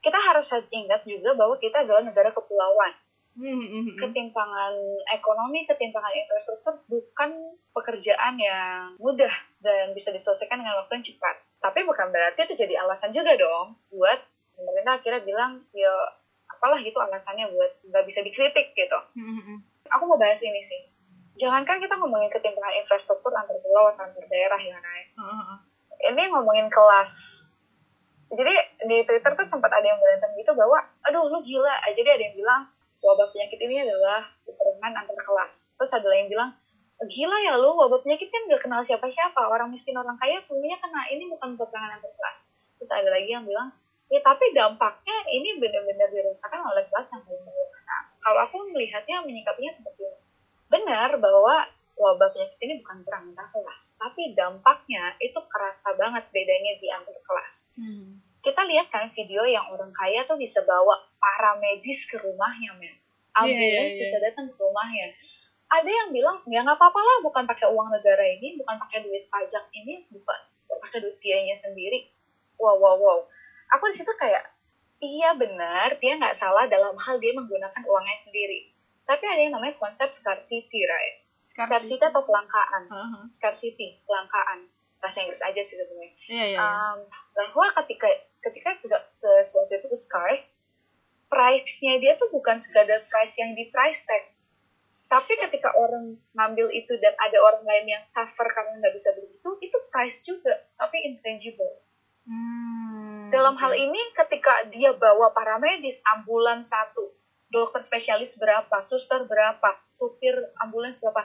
[0.00, 2.96] Kita harus ingat juga bahwa kita adalah negara kepulauan.
[3.38, 3.96] Hmm, hmm, hmm.
[4.02, 4.74] Ketimpangan
[5.14, 9.30] ekonomi, ketimpangan infrastruktur bukan pekerjaan yang mudah
[9.62, 11.38] dan bisa diselesaikan dengan waktu yang cepat.
[11.62, 14.18] Tapi bukan berarti itu jadi alasan juga dong buat
[14.58, 15.94] pemerintah akhirnya bilang ya
[16.50, 18.98] apalah gitu alasannya buat nggak bisa dikritik gitu.
[19.14, 19.58] Hmm, hmm, hmm.
[19.94, 20.90] Aku mau bahas ini sih.
[21.38, 24.74] Jangankan kita ngomongin ketimpangan infrastruktur antar pulau atau antar daerah ya.
[25.14, 25.58] Hmm, hmm, hmm.
[26.10, 27.46] ini ngomongin kelas.
[28.34, 28.52] Jadi
[28.84, 31.80] di Twitter tuh sempat ada yang berantem gitu bahwa, aduh lu gila.
[31.94, 32.62] Jadi ada yang bilang
[33.02, 35.74] wabah penyakit ini adalah peperangan antar kelas.
[35.78, 36.50] Terus ada yang bilang,
[36.98, 39.38] gila ya lu wabah penyakit kan gak kenal siapa-siapa.
[39.38, 41.06] Orang miskin orang kaya semuanya kena.
[41.10, 42.38] Ini bukan peperangan antar kelas.
[42.78, 43.70] Terus ada lagi yang bilang,
[44.08, 47.70] ya tapi dampaknya ini benar-benar dirasakan oleh kelas yang paling bawah.
[47.86, 50.18] Nah, kalau aku melihatnya menyikapinya seperti ini.
[50.68, 51.64] Benar bahwa
[51.98, 57.18] wabah penyakit ini bukan perang antar kelas, tapi dampaknya itu kerasa banget bedanya di antar
[57.26, 57.74] kelas.
[57.74, 58.22] Hmm.
[58.48, 62.96] Kita lihat kan video yang orang kaya tuh bisa bawa paramedis ke rumahnya, men.
[63.36, 64.00] Ambulans Iya, iya, iya.
[64.00, 65.12] bisa datang ke rumahnya.
[65.68, 69.28] Ada yang bilang, ya nggak apa-apa lah, bukan pakai uang negara ini, bukan pakai duit
[69.28, 70.38] pajak ini, bukan
[70.80, 72.08] pakai duit dianya sendiri.
[72.56, 73.18] Wow, wow, wow.
[73.76, 74.48] Aku di situ kayak,
[75.04, 78.72] iya benar, dia nggak salah dalam hal dia menggunakan uangnya sendiri.
[79.04, 81.20] Tapi ada yang namanya konsep scarcity, right?
[81.44, 82.88] Scarcity atau kelangkaan.
[82.88, 83.24] Hmm, hmm.
[83.28, 84.72] Scarcity, kelangkaan.
[85.04, 86.12] Bahasa Inggris aja sih sebenarnya.
[86.26, 86.58] Iya, iya.
[86.58, 86.60] iya.
[86.64, 86.98] Um,
[87.36, 88.08] bahwa ketika
[88.42, 88.70] ketika
[89.10, 90.54] sesuatu itu scarce,
[91.28, 94.24] price-nya dia tuh bukan sekadar price yang di price tag.
[95.08, 99.32] Tapi ketika orang ngambil itu dan ada orang lain yang suffer karena nggak bisa beli
[99.32, 101.80] itu, itu price juga, tapi intangible.
[102.28, 107.16] Hmm, Dalam hal ini, ketika dia bawa paramedis, ambulans satu,
[107.48, 111.24] dokter spesialis berapa, suster berapa, supir ambulans berapa,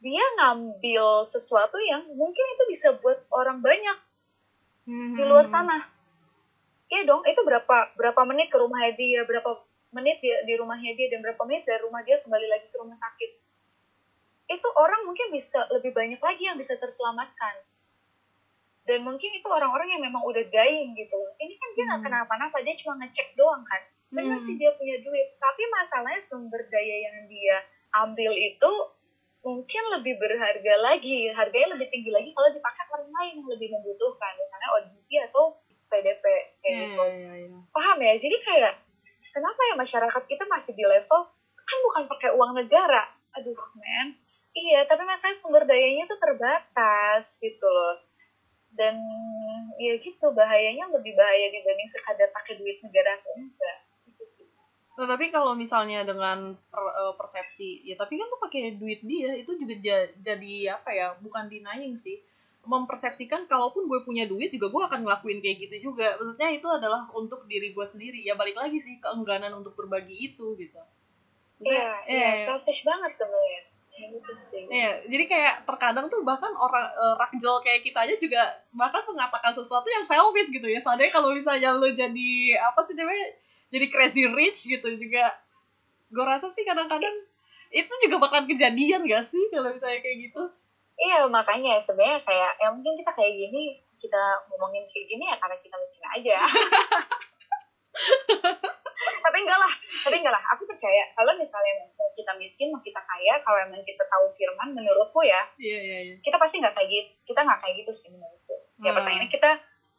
[0.00, 3.96] dia ngambil sesuatu yang mungkin itu bisa buat orang banyak
[4.86, 5.76] Hmm, di luar hmm, sana.
[6.86, 9.58] Iya dong, itu berapa berapa menit ke rumahnya dia, berapa
[9.90, 12.94] menit dia di rumahnya dia dan berapa menit dari rumah dia kembali lagi ke rumah
[12.94, 13.30] sakit.
[14.46, 17.66] Itu orang mungkin bisa lebih banyak lagi yang bisa terselamatkan.
[18.86, 21.18] Dan mungkin itu orang-orang yang memang udah dying gitu.
[21.42, 22.06] Ini kan dia nggak Hmm.
[22.06, 23.82] kenapa-napa, dia cuma ngecek doang kan.
[24.14, 24.46] Bener Hmm.
[24.46, 27.66] sih dia punya duit, tapi masalahnya sumber daya yang dia
[27.98, 28.72] ambil itu
[29.42, 34.38] mungkin lebih berharga lagi, harganya lebih tinggi lagi kalau dipakai orang lain yang lebih membutuhkan,
[34.38, 35.58] misalnya ODP atau
[35.96, 36.24] PDP
[36.60, 38.14] kayak Iya, ya?
[38.20, 38.72] Jadi kayak
[39.32, 41.20] kenapa ya masyarakat kita masih di level
[41.56, 43.08] kan bukan pakai uang negara?
[43.40, 44.12] Aduh men.
[44.56, 47.96] Iya tapi masalah sumber dayanya tuh terbatas gitu loh.
[48.76, 49.00] Dan
[49.80, 53.78] ya gitu bahayanya lebih bahaya dibanding sekadar pakai duit negara atau enggak.
[54.04, 54.48] Itu sih.
[54.96, 59.36] Nah, tapi kalau misalnya dengan per, uh, persepsi, ya tapi kan tuh pakai duit dia
[59.36, 61.06] itu juga ja- jadi apa ya?
[61.20, 62.16] Bukan denying sih,
[62.66, 66.18] mempersepsikan kalaupun gue punya duit juga gue akan ngelakuin kayak gitu juga.
[66.18, 68.20] Maksudnya itu adalah untuk diri gue sendiri.
[68.26, 70.80] Ya balik lagi sih keengganan untuk berbagi itu gitu.
[71.64, 73.64] iya iya eh, selfish banget sebenarnya
[73.96, 74.30] ya, gitu
[74.68, 79.56] Iya, jadi kayak terkadang tuh bahkan orang uh, rakjel kayak kita aja juga bahkan mengatakan
[79.56, 80.76] sesuatu yang selfish gitu ya.
[80.84, 83.32] Soalnya kalau misalnya lu jadi apa sih namanya?
[83.72, 85.32] Jadi crazy rich gitu juga.
[86.12, 87.16] Gue rasa sih kadang-kadang
[87.72, 90.42] itu juga bakalan kejadian gak sih kalau misalnya kayak gitu?
[90.96, 95.56] Iya makanya sebenarnya kayak ya mungkin kita kayak gini kita ngomongin kayak gini ya karena
[95.60, 96.36] kita miskin aja
[99.24, 99.72] tapi enggak lah
[100.04, 103.82] tapi enggak lah aku percaya kalau misalnya mau kita miskin mau kita kaya kalau emang
[103.84, 106.14] kita tahu firman menurutku ya Iya, iya, iya.
[106.24, 108.96] kita pasti nggak kayak gitu kita nggak kayak gitu sih menurutku ya Hmm.
[109.00, 109.50] pertanyaannya kita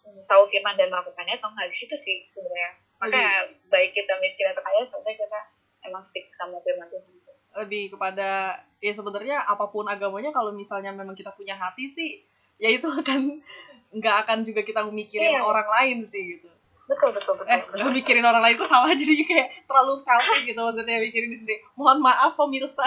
[0.05, 3.33] mm, tahu firman dan melakukannya atau nggak di situ sih sebenarnya makanya
[3.69, 5.39] baik kita miskin atau kaya seharusnya kita
[5.85, 7.13] emang stick sama firman Tuhan.
[7.57, 12.21] Lebih kepada ya sebenarnya apa pun agamanya kalau misalnya memang kita punya hati sih
[12.57, 13.41] ya itu akan
[13.89, 15.41] nggak akan juga kita mikirin Iya.
[15.41, 16.49] orang lain sih gitu.
[16.87, 17.91] betul betul betul, eh betul.
[17.91, 21.99] mikirin orang lain kok salah jadi kayak terlalu selfish gitu maksudnya mikirin di sendiri mohon
[21.99, 22.85] maaf pemirsa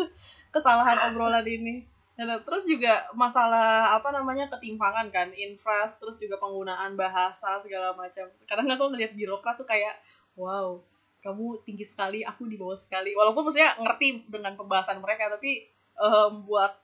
[0.54, 6.92] kesalahan obrolan ini Dan terus juga masalah apa namanya ketimpangan kan infras terus juga penggunaan
[6.92, 9.96] bahasa segala macam kadang aku ngeliat birokrat tuh kayak
[10.36, 10.76] wow
[11.22, 13.14] kamu tinggi sekali aku di bawah sekali.
[13.14, 15.62] Walaupun maksudnya ngerti dengan pembahasan mereka tapi
[15.96, 16.74] em, buat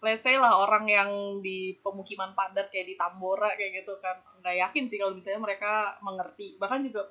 [0.00, 1.10] let's say lah orang yang
[1.44, 5.98] di pemukiman padat kayak di Tambora kayak gitu kan nggak yakin sih kalau misalnya mereka
[6.00, 6.56] mengerti.
[6.56, 7.10] Bahkan juga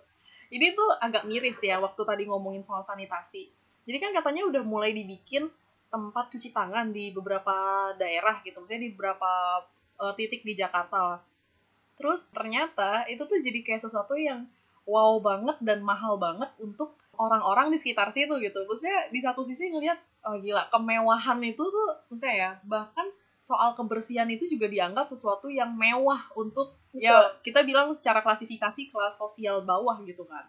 [0.50, 3.52] ini tuh agak miris ya waktu tadi ngomongin soal sanitasi.
[3.86, 5.52] Jadi kan katanya udah mulai dibikin
[5.89, 9.32] tempat cuci tangan di beberapa daerah gitu misalnya di beberapa
[10.02, 11.22] eh, titik di Jakarta lah.
[12.00, 14.48] Terus ternyata itu tuh jadi kayak sesuatu yang
[14.89, 18.65] wow banget dan mahal banget untuk orang-orang di sekitar situ gitu.
[18.65, 23.06] Maksudnya di satu sisi ngelihat oh gila kemewahan itu tuh maksudnya ya bahkan
[23.39, 29.15] soal kebersihan itu juga dianggap sesuatu yang mewah untuk ya kita bilang secara klasifikasi kelas
[29.15, 30.43] sosial bawah gitu kan.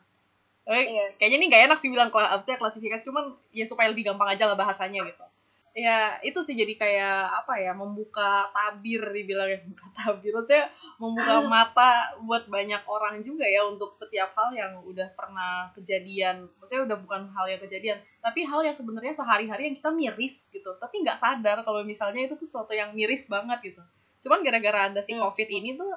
[0.71, 1.07] Eh, iya.
[1.19, 4.55] kayaknya ini nggak enak sih bilang kelas klasifikasi cuman ya supaya lebih gampang aja lah
[4.55, 5.25] bahasanya gitu
[5.71, 9.63] ya itu sih jadi kayak apa ya membuka tabir dibilangnya.
[9.67, 10.67] Membuka tabir maksudnya
[10.99, 11.91] membuka mata
[12.27, 16.51] buat banyak orang juga ya untuk setiap hal yang udah pernah kejadian.
[16.59, 20.71] Maksudnya udah bukan hal yang kejadian tapi hal yang sebenarnya sehari-hari yang kita miris gitu.
[20.77, 23.83] Tapi nggak sadar kalau misalnya itu tuh sesuatu yang miris banget gitu.
[24.27, 25.23] Cuman gara-gara ada si Hmm.
[25.25, 25.91] covid ini tuh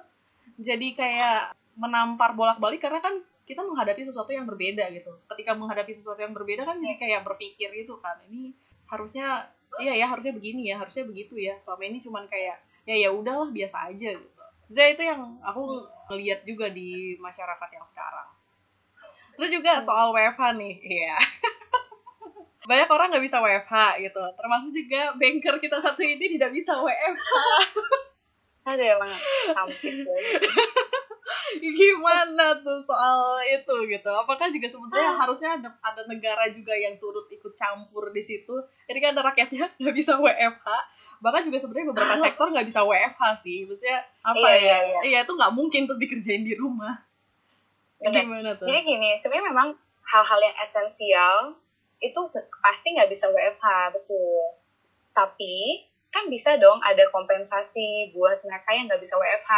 [0.62, 1.39] jadi kayak
[1.73, 5.12] menampar bolak-balik karena kan kita menghadapi sesuatu yang berbeda gitu.
[5.27, 8.55] Ketika menghadapi sesuatu yang berbeda kan jadi kayak berpikir gitu kan ini
[8.88, 9.49] harusnya
[9.81, 11.55] iya ya harusnya begini ya harusnya begitu ya.
[11.57, 14.29] Selama ini cuman kayak ya ya udahlah biasa aja gitu.
[14.73, 18.27] Saya itu yang aku ngeliat juga di masyarakat yang sekarang.
[19.33, 21.15] Terus juga soal WFH nih iya.
[22.69, 24.23] Banyak orang nggak bisa WFH gitu.
[24.39, 27.31] Termasuk juga banker kita satu ini tidak bisa WFH
[28.63, 29.12] ada emang
[29.51, 29.97] sampis
[31.80, 34.10] gimana tuh soal itu gitu?
[34.10, 38.54] Apakah juga sebenarnya harusnya ada ada negara juga yang turut ikut campur di situ?
[38.89, 40.67] Jadi kan ada rakyatnya nggak bisa WFH
[41.24, 43.63] bahkan juga sebenarnya beberapa sektor nggak bisa WFH sih.
[43.63, 44.60] Maksudnya apa Iya, ya?
[44.60, 45.00] iya, iya.
[45.08, 47.00] iya itu nggak mungkin tuh dikerjain di rumah.
[48.04, 48.28] Bener.
[48.28, 48.67] gimana tuh?
[48.67, 49.67] Jadi gini, sebenarnya memang
[50.04, 51.56] hal-hal yang esensial
[52.04, 52.19] itu
[52.60, 54.60] pasti nggak bisa WFH, betul.
[55.15, 59.54] Tapi kan bisa dong ada kompensasi buat mereka yang nggak bisa WFH.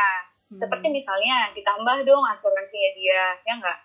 [0.56, 0.64] Hmm.
[0.64, 3.80] Seperti misalnya ditambah dong asuransinya dia, ya nggak?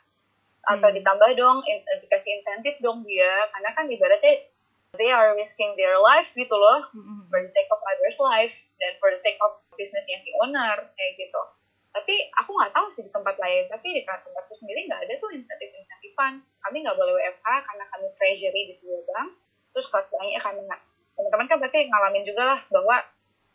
[0.71, 0.97] Atau Hmm.
[0.97, 4.47] ditambah dong, in- dikasih insentif dong dia, karena kan ibaratnya
[4.95, 7.27] they are risking their life gitu loh, Hmm.
[7.27, 11.19] for the sake of others' life, dan for the sake of bisnisnya si owner, kayak
[11.19, 11.43] gitu.
[11.91, 15.35] Tapi aku nggak tahu sih di tempat lain, tapi di tempatku sendiri nggak ada tuh
[15.35, 16.39] insentif-insentifan.
[16.39, 19.29] Kami nggak boleh WFH karena kami treasury di sebuah bank,
[19.75, 20.81] terus kalau banyak kami nggak.
[21.19, 23.03] Teman-teman kan pasti ngalamin juga lah bahwa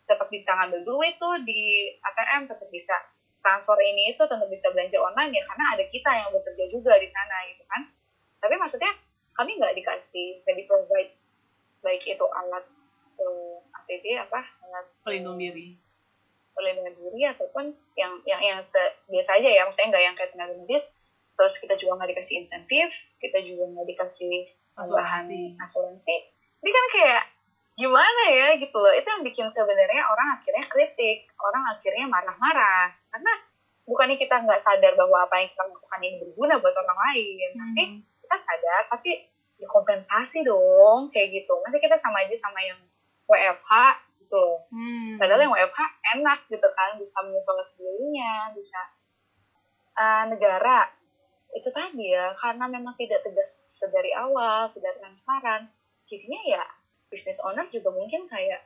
[0.06, 2.94] tetap bisa ngambil duit tuh di ATM, tetap bisa
[3.42, 7.08] transfer ini itu, tetap bisa belanja online ya karena ada kita yang bekerja juga di
[7.10, 7.82] sana gitu kan.
[8.42, 8.90] Tapi maksudnya
[9.34, 11.12] kami nggak dikasih, nggak di provide
[11.84, 12.64] baik itu alat
[13.20, 15.78] eh, APD apa alat eh, pelindung diri
[16.56, 17.68] perlindungan diri ataupun
[18.00, 20.88] yang yang yang se- biasa aja ya maksudnya nggak yang kayak tenaga medis
[21.36, 22.88] terus kita juga nggak dikasih insentif
[23.20, 25.56] kita juga nggak dikasih Asuransi.
[25.60, 26.14] asuransi
[26.64, 27.22] ini kan kayak
[27.76, 28.88] gimana ya gitu loh.
[28.90, 32.88] Itu yang bikin sebenarnya orang akhirnya kritik orang akhirnya marah-marah.
[33.12, 33.32] Karena
[33.84, 37.48] bukannya kita nggak sadar bahwa apa yang kita lakukan ini berguna buat orang lain.
[37.54, 38.00] Tapi Hmm.
[38.24, 39.10] kita sadar tapi
[39.60, 41.52] ya kompensasi dong kayak gitu.
[41.60, 42.80] Masa kita sama aja sama yang
[43.28, 43.72] WFH
[44.24, 44.66] gitu loh.
[44.72, 45.20] Hmm.
[45.20, 45.80] padahal yang WFH
[46.16, 46.96] enak gitu kan.
[46.96, 48.80] Bisa mengisolasi dirinya bisa
[49.96, 50.88] eh, negara.
[51.52, 55.68] Itu tadi ya karena memang tidak tegas sedari awal tidak transparan.
[56.04, 56.64] Jadinya ya
[57.16, 58.60] business owner juga mungkin kayak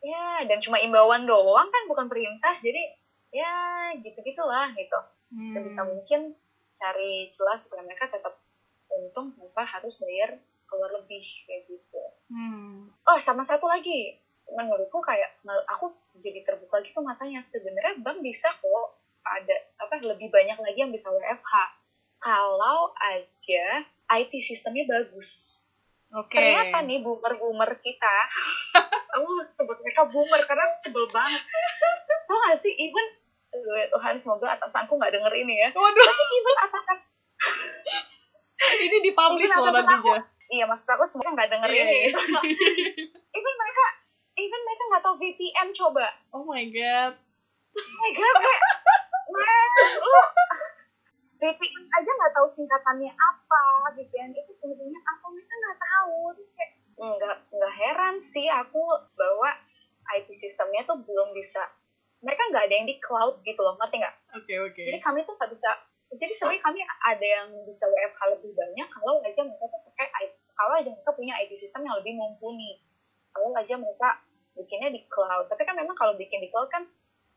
[0.00, 2.56] ya dan cuma imbauan doang kan bukan perintah.
[2.64, 2.80] Jadi
[3.28, 4.96] ya gitu gitulah gitu.
[5.30, 5.46] Hmm.
[5.46, 6.34] sebisa mungkin
[6.74, 8.34] cari celah supaya mereka tetap
[8.90, 10.34] untung tanpa harus bayar
[10.66, 12.02] keluar lebih kayak gitu.
[12.32, 12.88] Hmm.
[13.04, 14.16] oh sama satu lagi.
[14.50, 15.38] Menurutku kayak
[15.70, 17.44] aku jadi terbuka gitu matanya.
[17.44, 18.88] Sebenarnya bank bisa kok
[19.22, 21.54] ada apa lebih banyak lagi yang bisa WFH
[22.18, 23.66] kalau aja
[24.10, 25.62] IT sistemnya bagus
[26.12, 26.34] Oke.
[26.34, 28.16] ternyata nih boomer-boomer kita
[29.14, 31.38] aku sebut mereka boomer karena aku sebel banget
[32.24, 33.06] tau gak sih even
[33.50, 36.96] ya Tuhan semoga atasanku nggak denger ini ya Waduh, even atasan
[38.84, 40.18] ini dipublish loh nantinya.
[40.48, 42.10] iya maksud aku semoga nggak denger Iya, ini iya.
[43.38, 43.84] even mereka
[44.36, 47.14] even mereka nggak tahu VPN coba Oh my god.
[47.70, 48.62] oh my god kayak
[50.00, 50.20] lu
[51.40, 53.62] VPN aja nggak tahu singkatannya apa
[53.96, 55.24] VPN itu fungsinya apa?
[55.32, 56.16] Mereka nggak tahu.
[56.36, 58.80] Terus kayak nggak nggak heran sih aku
[59.16, 59.48] bahwa
[60.20, 61.64] IT sistemnya tuh belum bisa.
[62.20, 64.16] Mereka nggak ada yang di cloud gitu loh ngerti nggak?
[64.36, 64.82] Oke, oke.
[64.84, 65.72] jadi kami tuh nggak bisa
[66.10, 70.32] jadi sebenarnya kami ada yang bisa WFH lebih banyak kalau aja mereka tuh pakai IT
[70.58, 72.82] kalau aja mereka punya IT sistem yang lebih mumpuni.
[73.32, 74.20] Kalau aja mereka
[74.52, 75.48] bikinnya di cloud.
[75.48, 76.84] Tapi kan memang kalau bikin di cloud kan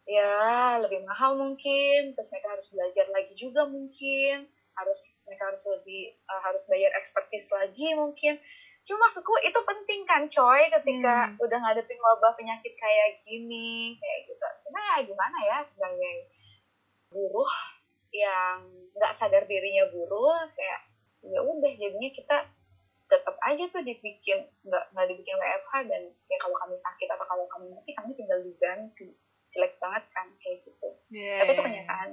[0.03, 6.11] ya lebih mahal mungkin terus mereka harus belajar lagi juga mungkin harus mereka harus lebih
[6.17, 8.35] eh, harus bayar expertise lagi mungkin.
[8.83, 11.39] Cuma maksudku itu penting kan coy ketika Hmm.
[11.39, 14.47] udah ngadepin wabah penyakit kayak gini kayak gitu.
[14.67, 16.27] Cuma ya gimana ya sebagai
[17.07, 17.53] buruh
[18.11, 18.59] yang
[18.93, 20.81] nggak sadar dirinya buruh kayak
[21.23, 22.37] ya udah jadinya kita
[23.07, 27.45] tetap aja tuh dibikin nggak nggak dibikin WFH dan ya kalau kami sakit atau kalau
[27.47, 29.13] kami mati kami tinggal diganti
[29.53, 31.63] jelek banget kan kayak gitu Iya, tapi itu iya.
[31.63, 32.09] kenyataan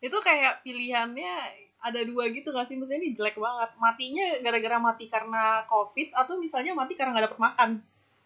[0.00, 1.32] Itu kayak pilihannya
[1.78, 2.74] ada dua gitu gak sih?
[2.74, 3.70] Maksudnya ini jelek banget.
[3.76, 7.70] Matinya gara-gara mati karena covid atau misalnya mati karena nggak dapet makan.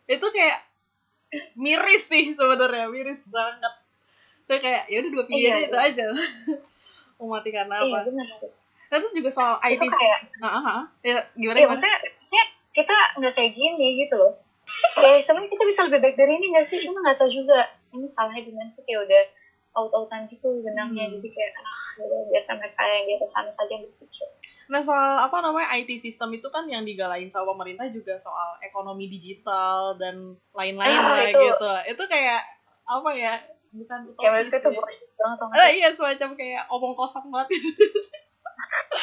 [0.07, 0.63] Itu kayak
[1.55, 3.75] miris sih sebenarnya, miris banget.
[4.41, 5.87] Itu kayak ya udah dua pilihan Iya, itu iya.
[5.91, 6.05] aja.
[7.19, 7.99] Mau mati karena iya apa?
[8.07, 8.51] benar sih
[8.85, 9.75] Nah, terus juga soal IT.
[9.77, 10.83] itu kayak Nah, ah, ah.
[11.01, 11.71] ya, gimana iya gimana?
[11.75, 14.33] maksudnya, maksudnya kita nggak kayak gini gitu loh
[14.95, 17.59] kayak sebenarnya kita bisa lebih baik dari ini nggak sih cuma nggak tahu juga
[17.95, 19.23] ini salahnya di mana sih kayak udah
[19.75, 21.15] out-outan gitu benangnya Hmm.
[21.15, 24.27] jadi kayak ah udah biarkan mereka yang di atas sana saja yang berpikir
[24.65, 29.07] Nah soal apa namanya IT sistem itu kan yang digalain sama pemerintah juga soal ekonomi
[29.09, 30.17] digital dan
[30.51, 31.37] lain-lain Ah, lah itu.
[31.39, 31.73] gitu.
[31.91, 32.41] Itu kayak
[32.83, 33.35] apa ya?
[33.71, 34.73] Bukan kayak itu ya.
[34.73, 35.77] bullshit banget tau nggak Ah, sih?
[35.77, 37.85] iya semacam kayak omong kosong banget gitu.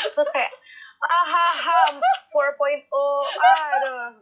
[0.02, 0.52] itu kayak
[0.98, 2.90] ahaha 4.0
[3.38, 4.14] aduh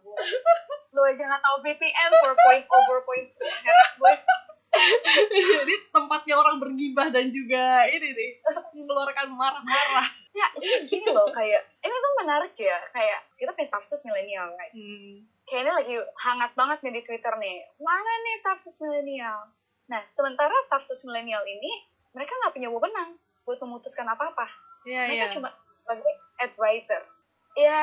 [0.90, 2.66] lu aja nggak tahu VPN 4.0 4.0
[3.62, 4.14] heran gue
[5.60, 8.32] Jadi tempatnya orang bergibah dan juga ini nih
[8.78, 10.10] mengeluarkan marah-marah.
[10.30, 14.54] ya ini gini loh kayak ini tuh menarik ya kayak kita punya staff sus milenial
[14.56, 14.72] right?
[14.72, 15.26] Hmm.
[15.50, 17.66] kayak ini lagi hangat banget nih di Twitter nih.
[17.82, 19.50] Mana nih staff sus milenial?
[19.90, 24.46] Nah, sementara staff sus milenial ini mereka nggak punya wewenang buat memutuskan apa-apa.
[24.86, 25.34] Iya Mereka iya.
[25.34, 27.02] cuma sebagai advisor.
[27.58, 27.82] Ya,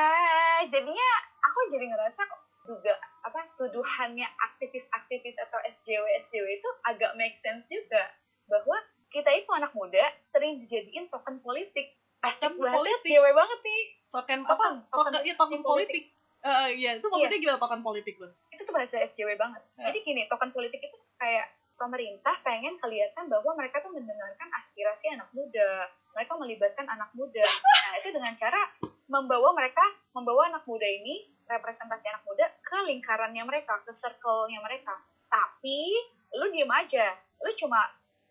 [0.71, 1.09] jadinya
[1.43, 2.23] aku jadi ngerasa
[2.67, 8.11] juga apa tuduhannya aktivis-aktivis atau SJW SJW itu agak make sense juga
[8.51, 8.75] bahwa
[9.07, 11.95] kita itu anak muda sering dijadiin token politik.
[12.19, 13.07] Asik bahasa politik.
[13.07, 13.83] SJW banget nih.
[14.11, 14.53] Token apa?
[14.53, 16.03] Token, token iya token politik.
[16.43, 18.31] Eh iya itu maksudnya gimana token politik tuh?
[18.57, 19.61] itu tuh bahasa SJW banget.
[19.77, 19.93] Ya.
[19.93, 25.29] Jadi gini, token politik itu kayak pemerintah pengen kelihatan bahwa mereka tuh mendengarkan aspirasi anak
[25.29, 25.85] muda,
[26.17, 27.45] mereka melibatkan anak muda.
[27.45, 28.61] Nah itu dengan cara
[29.07, 34.93] membawa mereka, membawa anak muda ini representasi anak muda ke lingkarannya mereka, ke circle-nya mereka.
[35.25, 35.91] Tapi
[36.33, 37.79] lu diem aja, lu cuma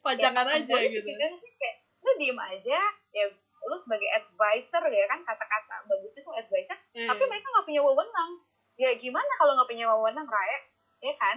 [0.01, 1.11] Pajangan ya, aja politik gitu.
[1.16, 2.78] kan sih kayak lu diem aja,
[3.11, 3.24] ya
[3.66, 7.11] lu sebagai advisor ya kan kata-kata bagus itu advisor Iya.
[7.11, 8.30] tapi mereka nggak punya wewenang
[8.78, 10.59] ya gimana kalau nggak punya wewenang Raya
[11.03, 11.36] ya kan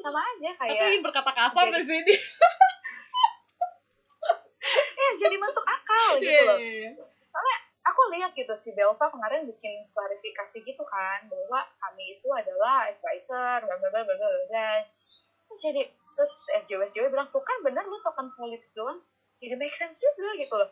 [0.00, 2.14] sama aja Tapi kayak ingin berkata kasar di sini.
[4.96, 6.90] ya jadi masuk akal gitu Iya, loh iya, iya.
[7.22, 12.90] soalnya aku lihat gitu si Belva kemarin bikin klarifikasi gitu kan bahwa kami itu adalah
[12.90, 14.70] advisor bla bla bla bla bla
[15.46, 15.82] terus jadi
[16.16, 16.32] terus
[16.64, 19.04] SJW SJW bilang tuh kan bener lu token politik doang.
[19.36, 20.70] Jadi make sense juga gitu loh.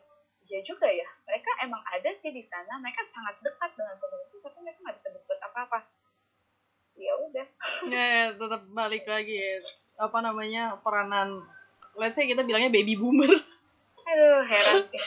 [0.49, 4.59] Ya juga ya mereka emang ada sih di sana mereka sangat dekat dengan pemerintah tapi
[4.65, 5.79] mereka nggak bisa berbuat apa-apa.
[6.97, 7.47] Ya udah.
[7.93, 9.61] Ya, tetap balik lagi ya.
[9.95, 11.47] apa namanya peranan
[11.95, 13.31] let's say kita bilangnya baby boomer.
[14.11, 14.99] Aduh heran sih.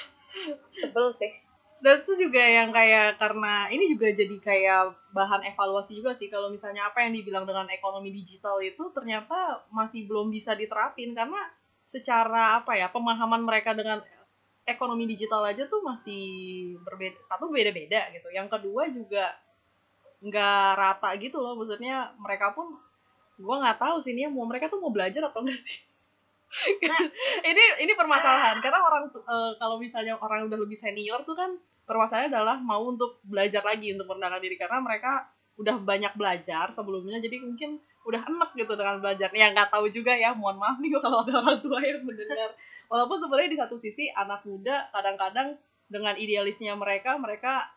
[0.64, 1.47] Sebel sih
[1.78, 6.26] dan itu juga yang kayak karena ini juga jadi kayak bahan evaluasi juga sih.
[6.26, 11.14] Kalau misalnya apa yang dibilang dengan ekonomi digital itu ternyata masih belum bisa diterapin.
[11.14, 11.38] Karena
[11.86, 14.02] secara apa ya pemahaman mereka dengan
[14.66, 18.28] ekonomi digital aja tuh masih berbeda satu beda-beda gitu.
[18.34, 19.26] Yang kedua juga
[20.26, 21.56] nggak rata gitu loh.
[21.62, 22.74] Maksudnya mereka pun
[23.38, 25.87] gue nggak tahu sih ini mau mereka tuh mau belajar atau enggak sih
[26.90, 27.02] nah,
[27.44, 28.60] ini ini permasalahan.
[28.64, 31.56] Karena orang uh, kalau misalnya orang udah lebih senior tuh kan
[31.88, 34.56] permasalahannya adalah mau untuk belajar lagi untuk merendahkan diri.
[34.56, 35.28] Karena mereka
[35.58, 39.30] udah banyak belajar sebelumnya jadi mungkin udah enak gitu dengan belajar.
[39.36, 42.56] Ya nggak tahu juga ya mohon maaf nih kalau ada orang tua yang mendengar.
[42.88, 47.68] Walaupun sebenarnya di satu sisi anak muda kadang-kadang dengan idealisnya mereka mereka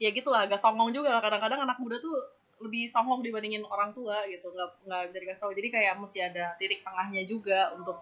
[0.00, 1.24] ya gitulah agak songong juga lah.
[1.24, 2.12] Kadang-kadang anak muda tuh
[2.64, 6.44] lebih songong dibandingin orang tua gitu nggak nggak bisa dikasih tahu jadi kayak mesti ada
[6.56, 8.00] titik tengahnya juga untuk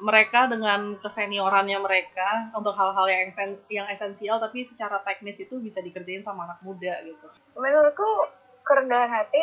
[0.00, 5.84] mereka dengan keseniorannya mereka untuk hal-hal yang esen, yang esensial tapi secara teknis itu bisa
[5.84, 7.28] dikerjain sama anak muda gitu.
[7.52, 8.08] Menurutku
[8.64, 9.42] kerendahan hati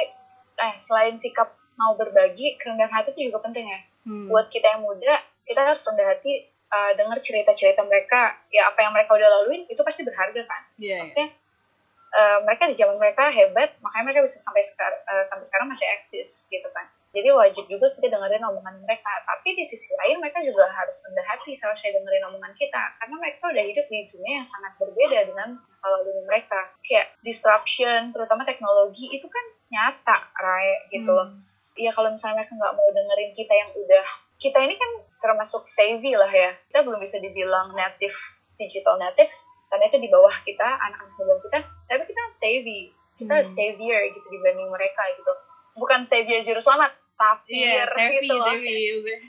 [0.58, 3.80] eh selain sikap mau berbagi, kerendahan hati itu juga penting ya.
[4.10, 4.26] Hmm.
[4.34, 5.14] Buat kita yang muda,
[5.46, 9.82] kita harus rendah hati uh, dengar cerita-cerita mereka, ya apa yang mereka udah laluin itu
[9.86, 10.62] pasti berharga kan.
[10.82, 10.98] Yeah, iya.
[11.06, 11.28] Maksudnya
[12.14, 15.88] uh, mereka di zaman mereka hebat, makanya mereka bisa sampai sekarang uh, sampai sekarang masih
[15.98, 16.88] eksis gitu kan
[17.18, 19.10] jadi wajib juga kita dengerin omongan mereka.
[19.24, 22.84] Tapi di sisi lain mereka juga harus rendah hati saya dengerin omongan kita.
[23.00, 26.70] Karena mereka udah hidup di dunia yang sangat berbeda dengan masa lalu mereka.
[26.86, 31.32] Kayak disruption, terutama teknologi, itu kan nyata, Rai, gitu loh.
[31.32, 31.42] Hmm.
[31.74, 34.06] Ya kalau misalnya mereka nggak mau dengerin kita yang udah...
[34.38, 36.54] Kita ini kan termasuk savvy lah ya.
[36.70, 38.14] Kita belum bisa dibilang native,
[38.62, 39.34] digital native,
[39.68, 41.60] karena itu di bawah kita, anak-anak bawah kita.
[41.88, 42.82] Tapi kita savvy.
[43.18, 43.50] Kita hmm.
[43.50, 45.34] savior gitu dibanding mereka gitu.
[45.78, 48.46] Bukan savior juru selamat, safir yeah, gitu loh.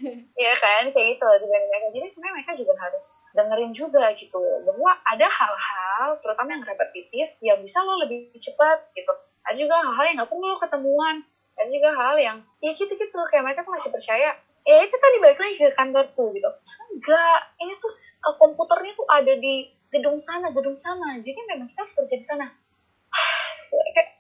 [0.41, 1.87] Iya kan, kayak gitu dibanding mereka.
[1.97, 7.59] Jadi sebenarnya mereka juga harus dengerin juga gitu bahwa ada hal-hal, terutama yang repetitif, yang
[7.65, 9.13] bisa lo lebih cepat gitu.
[9.49, 11.17] Ada juga hal-hal yang nggak perlu lo ketemuan.
[11.59, 14.37] Ada juga hal yang ya gitu-gitu kayak mereka tuh masih percaya.
[14.69, 16.51] Ya itu tadi balik lagi ke kantor tuh gitu.
[16.93, 17.89] Enggak, ini tuh
[18.29, 21.17] uh, komputernya tuh ada di gedung sana, gedung sana.
[21.21, 22.47] Jadi memang kita harus kerja di sana.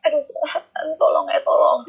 [0.08, 0.24] aduh,
[0.96, 1.84] tolong ya tolong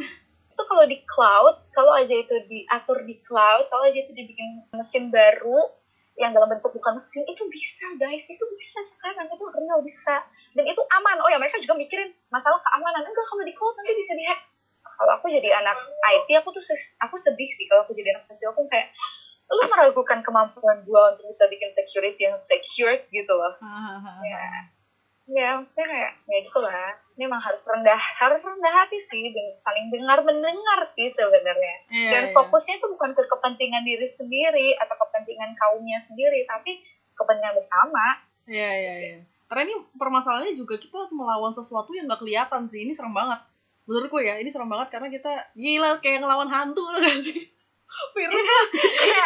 [0.59, 5.07] itu kalau di cloud, kalau aja itu diatur di cloud, kalau aja itu dibikin mesin
[5.07, 5.71] baru
[6.19, 10.19] yang dalam bentuk bukan mesin itu bisa guys, itu bisa sekarang itu real bisa
[10.51, 11.15] dan itu aman.
[11.23, 14.39] Oh ya mereka juga mikirin masalah keamanan enggak kalau di cloud nanti bisa dihack.
[14.84, 15.80] Kalau aku jadi anak
[16.19, 16.63] IT aku tuh
[16.99, 18.91] aku sedih sih kalau aku jadi anak kecil aku kayak
[19.49, 23.57] lu meragukan kemampuan gua untuk bisa bikin security yang secure gitu loh.
[24.21, 24.47] ya.
[25.29, 29.45] Ya maksudnya kayak ya gitu lah ini emang harus rendah harus rendah hati sih dan
[29.61, 31.75] saling dengar mendengar sih sebenarnya.
[31.91, 32.33] Yeah, dan yeah.
[32.33, 36.81] fokusnya itu bukan ke kepentingan diri sendiri atau kepentingan kaumnya sendiri tapi
[37.13, 38.23] kepentingan bersama.
[38.49, 39.21] Iya yeah, iya yeah, yeah.
[39.51, 42.87] karena ini permasalahannya juga kita melawan sesuatu yang gak kelihatan sih.
[42.87, 43.43] Ini serem banget.
[43.85, 47.59] Menurutku ya ini serem banget karena kita gila kayak ngelawan hantu loh kan sih
[48.13, 49.25] film ya,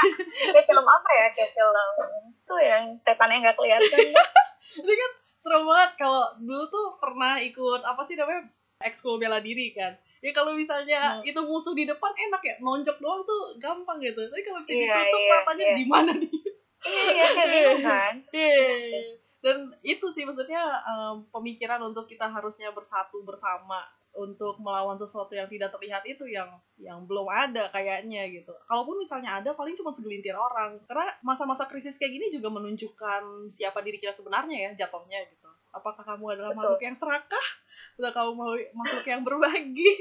[0.56, 1.28] kayak film apa ya?
[1.36, 1.88] Kayak film
[2.32, 4.00] itu yang setan yang gak kelihatan.
[4.84, 5.92] Ini kan serem banget.
[6.00, 8.48] Kalau dulu tuh pernah ikut apa sih namanya
[8.84, 9.94] ekskul bela diri kan?
[10.24, 11.28] Ya kalau misalnya hmm.
[11.28, 14.24] itu musuh di depan enak ya nonjok doang tuh gampang gitu.
[14.24, 15.78] Tapi kalau bisa yeah, ditutup yeah, matanya yeah.
[15.78, 16.44] di mana dia?
[16.84, 18.14] Iya iya kayak gitu kan?
[18.36, 19.00] Iya.
[19.44, 23.84] Dan itu sih maksudnya um, pemikiran untuk kita harusnya bersatu bersama
[24.14, 26.46] untuk melawan sesuatu yang tidak terlihat itu yang
[26.78, 28.54] yang belum ada kayaknya gitu.
[28.70, 30.78] Kalaupun misalnya ada paling cuma segelintir orang.
[30.86, 35.50] Karena masa-masa krisis kayak gini juga menunjukkan siapa diri kita sebenarnya ya jatuhnya gitu.
[35.74, 36.62] Apakah kamu adalah betul.
[36.62, 37.48] makhluk yang serakah?
[37.94, 38.54] Atau kamu mau
[38.86, 39.92] makhluk yang berbagi?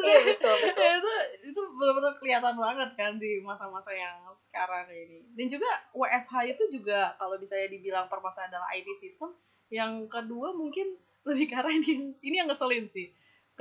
[0.00, 0.88] iya, betul, betul.
[1.00, 1.12] itu
[1.52, 5.28] itu benar-benar kelihatan banget kan di masa-masa yang sekarang ini.
[5.36, 9.36] Dan juga WFH itu juga kalau bisa dibilang permasalahan adalah IT system.
[9.68, 10.96] Yang kedua mungkin
[11.28, 13.12] lebih karena ini ini yang ngeselin sih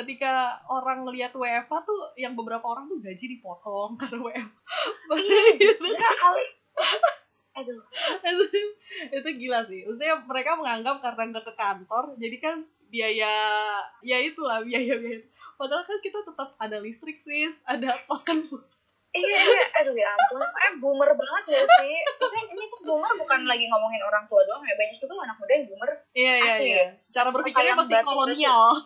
[0.02, 4.60] ketika orang ngelihat WFA tuh yang beberapa orang tuh gaji dipotong karena WFA.
[5.14, 5.86] Iya, gitu.
[5.94, 6.46] kali.
[7.62, 7.84] Aduh.
[8.24, 8.44] itu,
[9.12, 9.84] itu gila sih.
[9.84, 12.56] Maksudnya mereka menganggap karena nggak ke kantor, jadi kan
[12.88, 13.34] biaya
[14.04, 15.22] ya itulah biaya biaya.
[15.60, 18.48] Padahal kan kita tetap ada listrik sis, ada token.
[19.12, 22.00] iya, iya, aduh ya ampun, eh boomer banget ya sih.
[22.00, 25.52] Maksudnya ini tuh boomer bukan lagi ngomongin orang tua doang ya, banyak juga anak muda
[25.52, 25.92] yang boomer.
[26.16, 26.68] Iya, iya, asli.
[26.72, 26.86] iya.
[27.12, 28.80] Cara berpikirnya masih kolonial.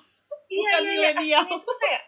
[0.48, 1.42] Bukan iya, iya.
[1.46, 1.46] milenial.
[1.82, 2.04] Kayak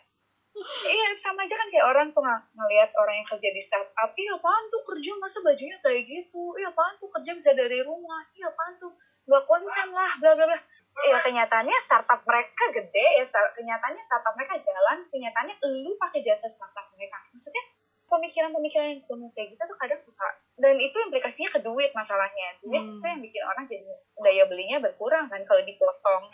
[0.90, 4.34] iya sama aja kan kayak orang tuh ng ngelihat orang yang kerja di startup iya
[4.34, 5.12] apaan tuh kerja?
[5.22, 6.44] Masa bajunya kayak gitu?
[6.58, 8.26] Iya apaan tuh kerja bisa dari rumah?
[8.34, 8.94] Iya apaan tuh?
[9.30, 10.60] Gak konsen lah bla bla bla.
[11.06, 16.50] Ya kenyataannya startup mereka gede ya start, kenyataannya startup mereka jalan kenyataannya lu pakai jasa
[16.50, 17.22] startup mereka.
[17.30, 17.64] Maksudnya
[18.08, 20.28] pemikiran-pemikiran yang kamu kayak gitu tuh kadang suka
[20.58, 22.58] dan itu implikasinya ke duit masalahnya.
[22.66, 22.98] Duit Hmm.
[22.98, 23.86] itu yang bikin orang jadi
[24.26, 26.34] daya belinya berkurang kan kalau dipotong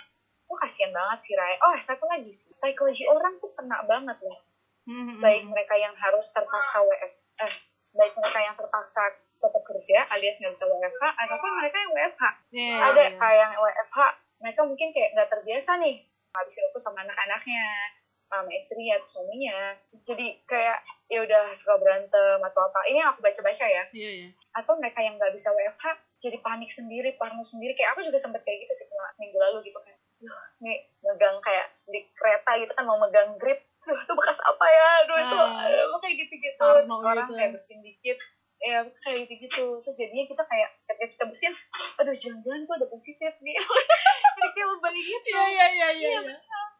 [0.53, 1.57] oh kasihan banget sih Rai.
[1.65, 2.53] Oh satu lagi sih.
[2.53, 4.37] Psikologi orang tuh kena banget loh.
[4.85, 7.53] Hmm, baik mereka yang harus terpaksa WF eh
[7.95, 9.01] baik mereka yang terpaksa
[9.39, 13.11] tetap kerja alias nggak bisa WFH ataupun mereka yang WFH Iya, ada iya.
[13.15, 13.99] kayak yang WFH
[14.43, 16.03] mereka mungkin kayak nggak terbiasa nih
[16.35, 17.63] habisin waktu sama anak-anaknya
[18.27, 19.77] sama istri atau suaminya.
[20.09, 22.81] Jadi kayak ya udah suka berantem atau apa.
[22.89, 23.83] Ini yang aku baca-baca ya.
[23.93, 24.29] Iya, iya.
[24.57, 25.85] atau mereka yang nggak bisa WFH
[26.17, 27.77] jadi panik sendiri parno sendiri.
[27.77, 28.85] Kayak aku juga sempet kayak gitu sih
[29.21, 33.59] minggu lalu gitu kan Duh, nih megang kayak di kereta gitu kan mau megang grip
[33.83, 34.87] Duh, itu bekas apa ya?
[35.03, 35.67] Aduh, itu Ah.
[35.67, 36.55] aduh, kayak gitu-gitu.
[36.55, 37.35] Terus orang gitu.
[37.35, 38.17] kayak bersin dikit.
[38.63, 39.65] Ya, kayak gitu-gitu.
[39.83, 41.53] Terus jadinya kita kayak, ketika kita bersin,
[41.99, 43.55] aduh, jangan-jangan gue udah positif nih.
[44.39, 45.27] Jadi kayak beban gitu.
[45.35, 46.09] Iya, iya, iya, iya.
[46.15, 46.19] Iya,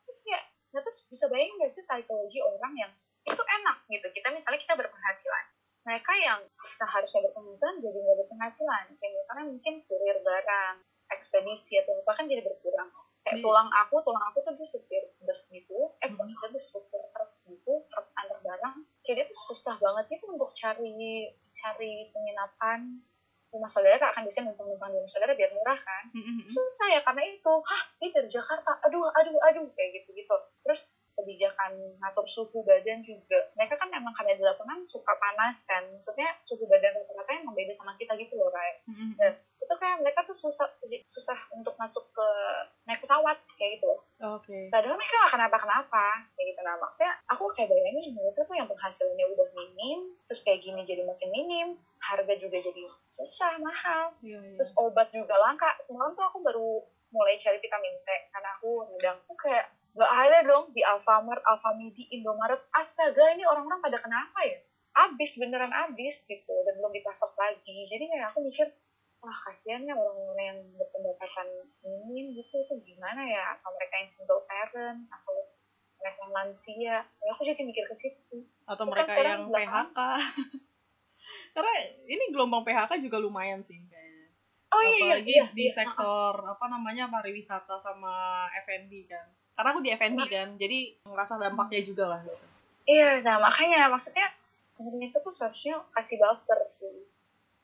[0.07, 2.91] Terus kayak, nah terus bisa bayangin gak sih psikologi orang yang
[3.27, 4.07] itu enak gitu.
[4.15, 5.45] Kita misalnya kita berpenghasilan.
[5.83, 8.83] Mereka yang seharusnya berpenghasilan jadi nggak berpenghasilan.
[8.95, 10.75] Kayak misalnya mungkin kurir barang,
[11.11, 12.87] ekspedisi atau apa kan jadi berkurang.
[13.23, 15.79] Kayak Di- tulang aku, tulang aku tuh dia supir bus gitu.
[15.99, 16.19] Eh, Hmm.
[16.19, 18.75] bukan dia tuh supir truk gitu, truk antar barang.
[19.01, 22.99] Kayak dia tuh susah banget itu untuk cari cari penginapan.
[23.53, 26.03] Rumah saudara kan biasanya numpang-numpang di rumah saudara biar murah kan.
[26.09, 26.51] Hmm, hmm, hmm.
[26.51, 27.53] susah ya karena itu.
[27.53, 28.71] Hah ini dari Jakarta?
[28.81, 33.45] Aduh aduh aduh kayak gitu gitu terus kebijakan ngatur suhu badan juga.
[33.53, 35.85] Mereka kan memang karena di lapangan suka panas kan.
[35.85, 38.81] Maksudnya suhu badan rata-rata yang beda sama kita gitu loh Ray.
[38.89, 39.33] Hmm, hmm, Dan
[39.73, 40.69] itu kayak mereka tuh susah
[41.01, 42.27] susah untuk masuk ke
[42.85, 43.89] naik pesawat kayak gitu
[44.21, 44.69] Oke.
[44.69, 46.61] padahal mereka gak kenapa-kenapa kayak gitu.
[46.61, 51.01] Nah maksudnya aku kayak bayangin mereka tuh yang penghasilannya udah minim terus kayak gini jadi
[51.01, 51.67] makin minim
[51.97, 52.85] harga juga jadi
[53.17, 54.13] susah mahal.
[54.21, 54.55] Iya, iya.
[54.61, 55.73] terus obat juga langka.
[55.81, 59.65] Semalam tuh aku baru mulai cari vitamin C karena aku radang terus kayak
[59.97, 62.61] gak ada dong di Alfamart, Alfamidi, Indomaret.
[62.77, 64.61] Astaga ini orang-orang pada kenapa ya?
[64.93, 67.89] Abis beneran abis gitu dan belum dipasok lagi.
[67.89, 68.69] Jadi kayak aku mikir
[69.23, 71.47] wah kasihan ya orang-orang yang berpendapatan
[71.79, 75.31] minim gitu itu gimana ya atau mereka yang single parent atau
[75.95, 79.31] mereka yang lansia ya aku jadi mikir ke situ sih Atau Terus kan mereka sekarang
[79.33, 79.99] yang belakangan- PHK.
[81.53, 84.27] Karena ini gelombang PHK juga lumayan sih kayaknya.
[84.69, 85.73] oh iya iya Apalagi iya, di iya.
[85.73, 88.11] sektor apa namanya pariwisata sama
[88.59, 89.27] F&B kan.
[89.53, 92.45] Karena aku di F&B kan, jadi ngerasa dampaknya juga lah gitu.
[92.83, 94.33] Iya, nah makanya maksudnya
[94.73, 97.05] pemerintah tuh seharusnya kasih buffer sih.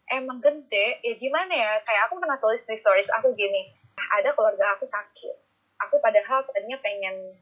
[0.10, 1.72] Emang gede, ya gimana ya?
[1.86, 3.70] Kayak aku pernah tulis di stories aku gini,
[4.10, 5.36] ada keluarga aku sakit.
[5.86, 7.38] Aku padahal tadinya pengen,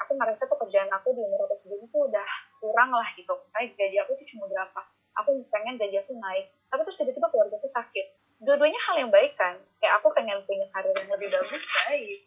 [0.00, 3.36] aku ngerasa tuh kerjaan aku di umur aku segini tuh udah kurang lah gitu.
[3.36, 4.80] Misalnya gaji aku tuh cuma berapa.
[5.20, 6.48] Aku pengen gaji aku naik.
[6.72, 8.06] Tapi terus tiba-tiba keluarga aku sakit.
[8.40, 9.60] Dua-duanya hal yang baik kan.
[9.76, 12.18] Kayak aku pengen punya karir yang lebih bagus, baik.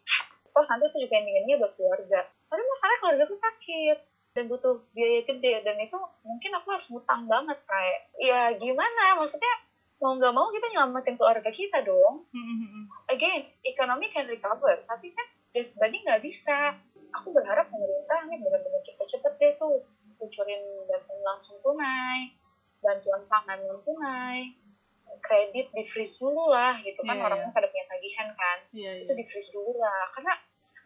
[0.50, 2.20] Toh nanti itu juga ending-endingnya buat keluarga.
[2.46, 3.98] Tapi masalah keluarga aku sakit
[4.34, 9.50] dan butuh biaya gede dan itu mungkin aku harus ngutang banget kayak ya gimana maksudnya
[10.00, 12.24] mau nggak mau kita nyelamatin keluarga kita dong.
[12.32, 12.84] Hmm, hmm, hmm.
[13.12, 16.74] again ekonomi can recover tapi kan pribadi nggak bisa.
[17.20, 19.82] Aku berharap pemerintah ini benar-benar cepet cepet deh tuh
[20.20, 22.28] kucurin bantuan langsung tunai
[22.84, 24.52] bantuan pangan non tunai
[25.20, 28.58] kredit di freeze dulu lah gitu kan Iya, orang-orang pada punya tagihan kan.
[28.72, 29.02] Iya, iya.
[29.04, 30.32] itu di freeze dulu lah karena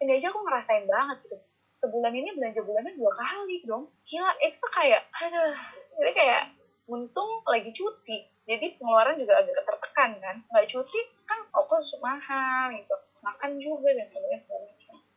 [0.03, 1.39] ini aja aku ngerasain banget gitu.
[1.75, 3.91] Sebulan ini belanja bulannya dua kali dong.
[4.07, 5.55] Gila itu kayak aduh
[6.03, 6.43] jadi kayak
[6.91, 12.95] untung lagi cuti jadi pengeluaran juga agak tertekan kan nggak cuti kan ongkos mahal gitu
[13.25, 14.41] makan juga dan sebagainya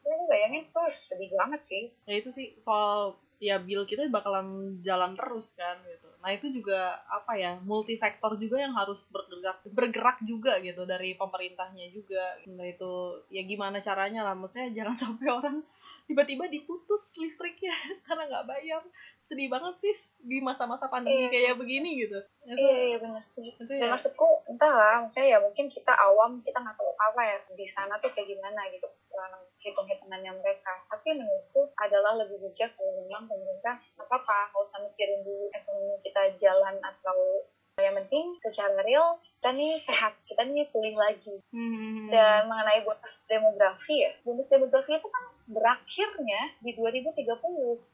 [0.07, 4.79] ya aku bayangin tuh sedih banget sih ya itu sih soal ya bill kita bakalan
[4.81, 6.09] jalan terus kan gitu.
[6.21, 11.13] Nah itu juga apa ya multi sektor juga yang harus bergerak bergerak juga gitu dari
[11.13, 12.41] pemerintahnya juga.
[12.49, 15.57] Nah itu ya gimana caranya lah, maksudnya jangan sampai orang
[16.07, 17.75] tiba-tiba diputus listriknya
[18.07, 18.81] karena nggak bayar.
[19.19, 19.93] Sedih banget sih
[20.23, 21.31] di masa-masa pandemi Iya.
[21.31, 22.19] kayak begini gitu.
[22.47, 23.91] Itu, iya iya benar setuju itu dan ya.
[23.91, 28.07] maksudku entahlah maksudnya ya mungkin kita awam kita nggak tahu apa ya di sana tuh
[28.15, 28.87] kayak gimana gitu
[29.67, 35.21] hitung-hitungannya mereka tapi menurutku adalah lebih bijak kalau memang pemerintah nggak apa-apa nggak usah mikirin
[35.27, 37.43] dulu ekonomi kita jalan atau
[37.77, 41.37] yang penting secara real kita nih sehat kita nih pulih lagi.
[41.53, 47.21] Hmm, dan mengenai bonus demografi ya bonus demografi itu kan berakhirnya di 2030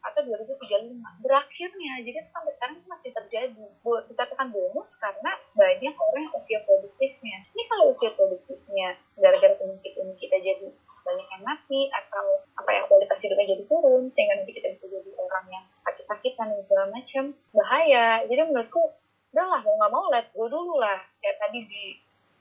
[0.02, 3.66] atau 2035 berakhirnya jadi itu sampai sekarang masih terjadi.
[3.84, 7.44] Bu- dikatakan bonus karena banyak orang yang usia produktifnya.
[7.52, 10.68] Ini kalau usia produktifnya gara-gara penyakit ini kita jadi
[11.04, 15.12] banyak yang mati atau apa ya kualitas hidupnya jadi turun sehingga nanti kita bisa jadi
[15.20, 17.24] orang yang sakit-sakitan dan segala macam.
[17.52, 18.24] Bahaya.
[18.24, 19.03] Jadi menurutku
[19.34, 21.02] udah lah mau nggak mau let go dulu lah.
[21.20, 21.84] Kayak tadi di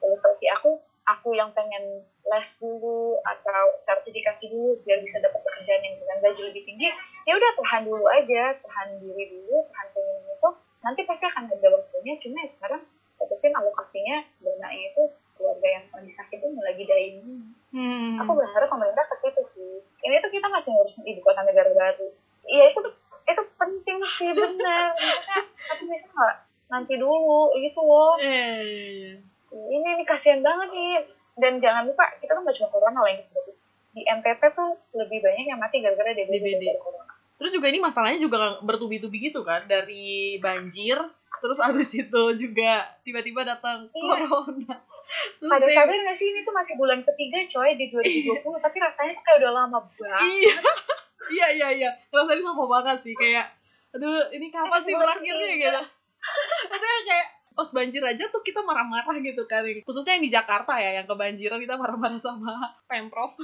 [0.04, 0.76] ilustrasi aku
[1.08, 6.42] aku yang pengen les dulu atau sertifikasi dulu biar bisa dapat pekerjaan yang dengan gaji
[6.52, 6.88] lebih tinggi
[7.26, 10.50] ya udah tahan dulu aja tahan diri dulu tahan pengen itu.
[10.82, 12.82] Nanti pasti akan ada waktunya cuma ya sekarang
[13.18, 15.02] fokusin alokasinya dananya itu
[15.38, 18.20] keluarga yang lagi sakit itu lagi dying Hmm.
[18.20, 19.80] aku berharap pemerintah ke situ sih.
[20.04, 22.12] Ini tuh kita masih ngurusin ibu kota negara baru.
[22.44, 22.80] Iya itu
[23.24, 24.92] itu penting sih benar.
[25.72, 27.12] Tapi bisa nggak nanti dulu
[27.54, 29.14] gitu loh Iya, iya, iya, iya.
[29.70, 31.04] ini ini kasihan banget nih
[31.34, 33.56] dan jangan lupa kita kan nggak cuma corona lah yang kita dapat.
[33.92, 38.38] di NTT tuh lebih banyak yang mati gara-gara DBD, corona Terus juga ini masalahnya juga
[38.60, 40.96] bertubi-tubi gitu kan dari banjir
[41.36, 44.24] terus abis itu juga tiba-tiba datang Iya.
[44.24, 44.74] corona.
[45.36, 48.76] Terus pada dia- sadar nggak sih ini tuh masih bulan ketiga coy di 2020 tapi
[48.78, 50.54] rasanya tuh kayak udah lama banget Iya.
[51.32, 51.90] Iya iya iya.
[52.08, 53.46] Rasanya lama banget sih kayak
[53.90, 55.80] aduh ini kapan sih berakhirnya gitu.
[56.70, 59.62] Ada kayak pas banjir aja tuh kita marah-marah gitu kan.
[59.84, 62.56] Khususnya yang di Jakarta ya yang kebanjiran kita marah-marah sama
[62.88, 63.36] Pemprov.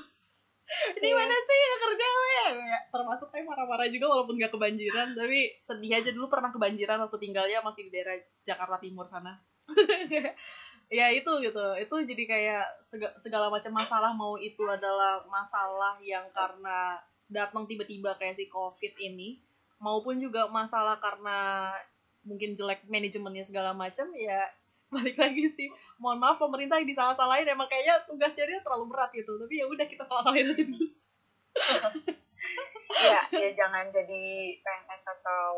[0.69, 1.17] Ini Iya.
[1.17, 2.07] mana sih yang kerja?
[2.29, 7.17] Ya, termasuk saya marah-marah juga walaupun nggak kebanjiran tapi sedih aja dulu pernah kebanjiran waktu
[7.21, 9.41] tinggalnya masih di daerah Jakarta Timur sana.
[10.89, 16.25] ya itu gitu itu jadi kayak sega- segala macam masalah mau itu adalah masalah yang
[16.33, 16.97] karena
[17.29, 19.37] datang tiba-tiba kayak si covid ini
[19.85, 21.73] maupun juga masalah karena
[22.29, 24.53] mungkin jelek manajemennya segala macam ya
[24.89, 25.69] balik lagi sih.
[26.01, 29.37] Mohon maaf pemerintah yang disalah-salahin emang kayaknya tugasnya dia terlalu berat gitu.
[29.37, 30.87] Tapi ya udah kita salah-salahin aja dulu.
[32.89, 35.53] Ya ya jangan jadi PNS atau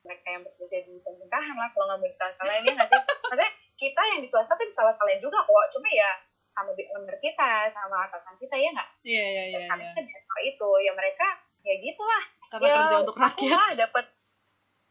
[0.00, 1.68] mereka yang bekerja di pemerintahan lah.
[1.76, 3.00] Kalau nggak mau disalah-salahin ya nggak sih?
[3.28, 5.66] Maksudnya kita yang di swasta tuh disalah-salahin juga kok.
[5.76, 6.16] Cuma ya
[6.48, 8.88] sama owner kita sama atasan kita ya nggak?
[9.04, 9.90] Iya iya iya karena iya.
[9.92, 10.70] kita di sektor itu.
[10.80, 11.26] Ya mereka
[11.60, 12.24] ya gitulah.
[12.48, 13.52] Karena ya, kerja untuk aku rakyat.
[13.52, 14.04] lah dapat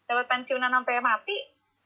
[0.05, 1.37] dapat pensiunan sampai mati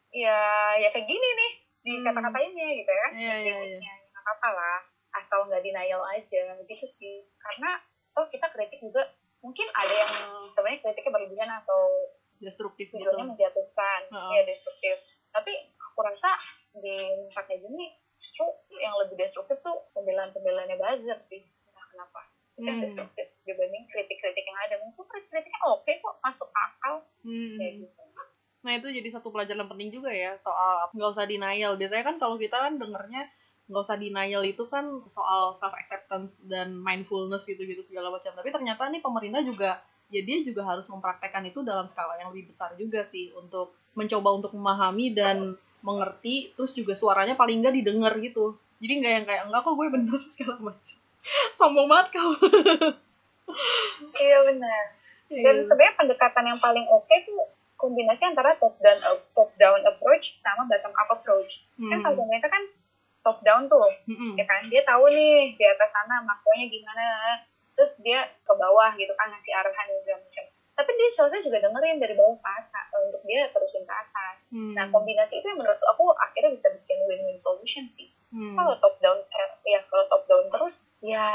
[0.09, 0.39] ya
[0.75, 2.05] ya kayak gini nih di Hmm.
[2.05, 3.07] kata-katainnya gitu ya.
[3.09, 3.79] Iya iya iya.
[3.79, 4.77] ya nggak apa-apa lah
[5.15, 7.23] asal nggak denial aja gitu sih.
[7.37, 7.79] Karena
[8.13, 9.07] oh kita kritik juga
[9.39, 10.13] mungkin ada yang
[10.45, 11.81] sebenarnya kritiknya berlebihan atau
[12.37, 13.07] destruktif gitu.
[13.15, 14.01] menjatuhkan.
[14.07, 14.31] Heeh.
[14.33, 14.95] ya destruktif.
[15.29, 16.35] Tapi aku rasa
[16.75, 17.85] di masa kayak gini
[18.19, 18.43] justru
[18.75, 21.39] yang lebih destruktif tuh pembelaan-pembelaannya buzzer sih.
[21.39, 22.21] Entah kenapa?
[22.59, 22.83] Yang Hmm.
[22.83, 24.75] destruktif dibanding kritik-kritik yang ada.
[24.83, 27.07] Mungkin kritik-kritiknya oke kok masuk akal.
[27.19, 27.55] Hmm.
[27.55, 28.01] kayak gitu
[28.65, 31.79] Nah itu jadi satu pelajaran penting juga ya soal nggak usah denial.
[31.79, 33.27] Biasanya kan kalau kita kan dengernya
[33.69, 38.35] nggak usah denial itu kan soal self acceptance dan mindfulness gitu-gitu segala macam.
[38.35, 39.79] Tapi ternyata nih pemerintah juga
[40.09, 44.29] ya dia juga harus mempraktekkan itu dalam skala yang lebih besar juga sih untuk mencoba
[44.35, 48.57] untuk memahami dan mengerti terus juga suaranya paling nggak didengar gitu.
[48.79, 50.97] Jadi nggak yang kayak enggak kok gue bener segala macam.
[51.53, 52.31] Sombong banget kau.
[54.21, 54.83] iya benar
[55.29, 57.37] dan sebenarnya pendekatan yang paling oke tuh
[57.79, 58.99] kombinasi antara top down
[59.31, 61.63] top down approach sama bottom up approach.
[61.79, 62.63] Kan kalau pemerintah kan
[63.19, 64.35] top down tuh Hmm.
[64.35, 64.67] ya kan?
[64.67, 67.03] Dia tahu nih di atas sana makronya gimana
[67.73, 70.45] terus dia ke bawah gitu kan ngasih arahan dan segala macam.
[70.75, 74.35] Tapi dia seharusnya juga dengerin dari bawah ke atas eh, untuk dia terusin ke atas.
[74.49, 74.73] Hmm.
[74.73, 78.11] nah kombinasi itu yang menurut aku akhirnya bisa bikin win-win solution sih.
[78.29, 78.53] Hmm.
[78.59, 81.27] kalau top down eh, ya kalau top down terus ya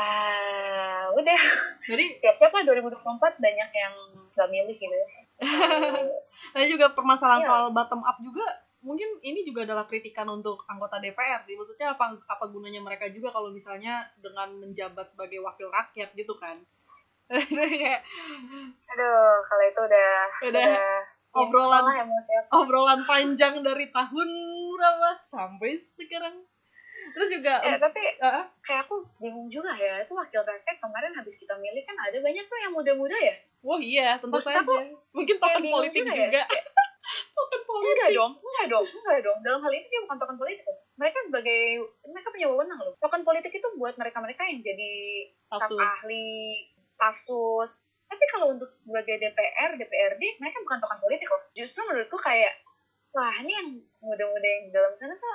[1.11, 1.41] udah.
[1.85, 3.01] Jadi siap-siap lah 2024
[3.41, 3.95] banyak yang
[4.35, 4.97] nggak milih gitu
[6.55, 7.49] Nah juga permasalahan Iya.
[7.49, 8.45] soal bottom up juga
[8.79, 11.55] mungkin ini juga adalah kritikan untuk anggota DPR sih.
[11.55, 16.61] Maksudnya apa apa gunanya mereka juga kalau misalnya dengan menjabat sebagai wakil rakyat gitu kan.
[17.33, 18.05] Kayak
[18.87, 20.11] aduh kalau itu udah
[20.45, 20.73] Udah
[21.33, 21.83] obrolan.
[21.83, 22.51] lah emosi aku.
[22.55, 24.29] obrolan panjang dari tahun
[24.71, 26.45] berapa sampai sekarang.
[27.15, 31.35] Terus juga Eh, tapi ah, kayak aku bingung juga ya itu wakil rakyat kemarin habis
[31.35, 34.61] kita milih kan ada banyak tuh yang muda-muda ya wah iya tentu Maksud saja.
[34.61, 34.75] aku,
[35.13, 36.43] Mungkin token politik juga juga.
[36.43, 36.45] ya.
[37.31, 38.13] token enggak politik.
[38.13, 41.61] dong enggak dong enggak dong dalam hal ini dia bukan token politik mereka sebagai
[42.05, 44.93] mereka punya wewenang loh token politik itu buat mereka-mereka yang jadi
[45.41, 45.81] staf Staf sus.
[45.81, 46.35] ahli
[46.89, 47.71] staf sus
[48.05, 52.53] tapi kalau untuk sebagai DPR DPRD mereka bukan token politik loh justru menurutku kayak
[53.11, 53.69] wah ini yang
[54.01, 55.35] muda-muda yang di dalam sana tuh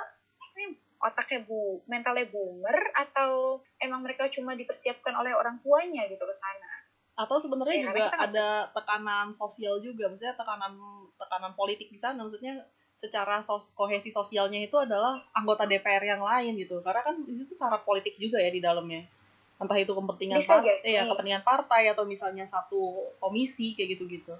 [0.54, 6.36] ini otaknya bu mentalnya boomer atau emang mereka cuma dipersiapkan oleh orang tuanya gitu ke
[6.36, 6.70] sana?
[7.16, 10.76] Atau sebenarnya Ya, juga ada tekanan sosial juga maksudnya tekanan
[11.16, 12.64] tekanan politik di sana maksudnya
[13.00, 16.84] secara sos kohesi sosialnya itu adalah anggota DPR yang lain gitu.
[16.84, 19.08] Karena kan di situ syarat politik juga ya di dalamnya.
[19.56, 21.00] Entah itu kepentingan Bisa partai jadi.
[21.00, 24.36] ya kepentingan partai atau misalnya satu komisi kayak gitu-gitu.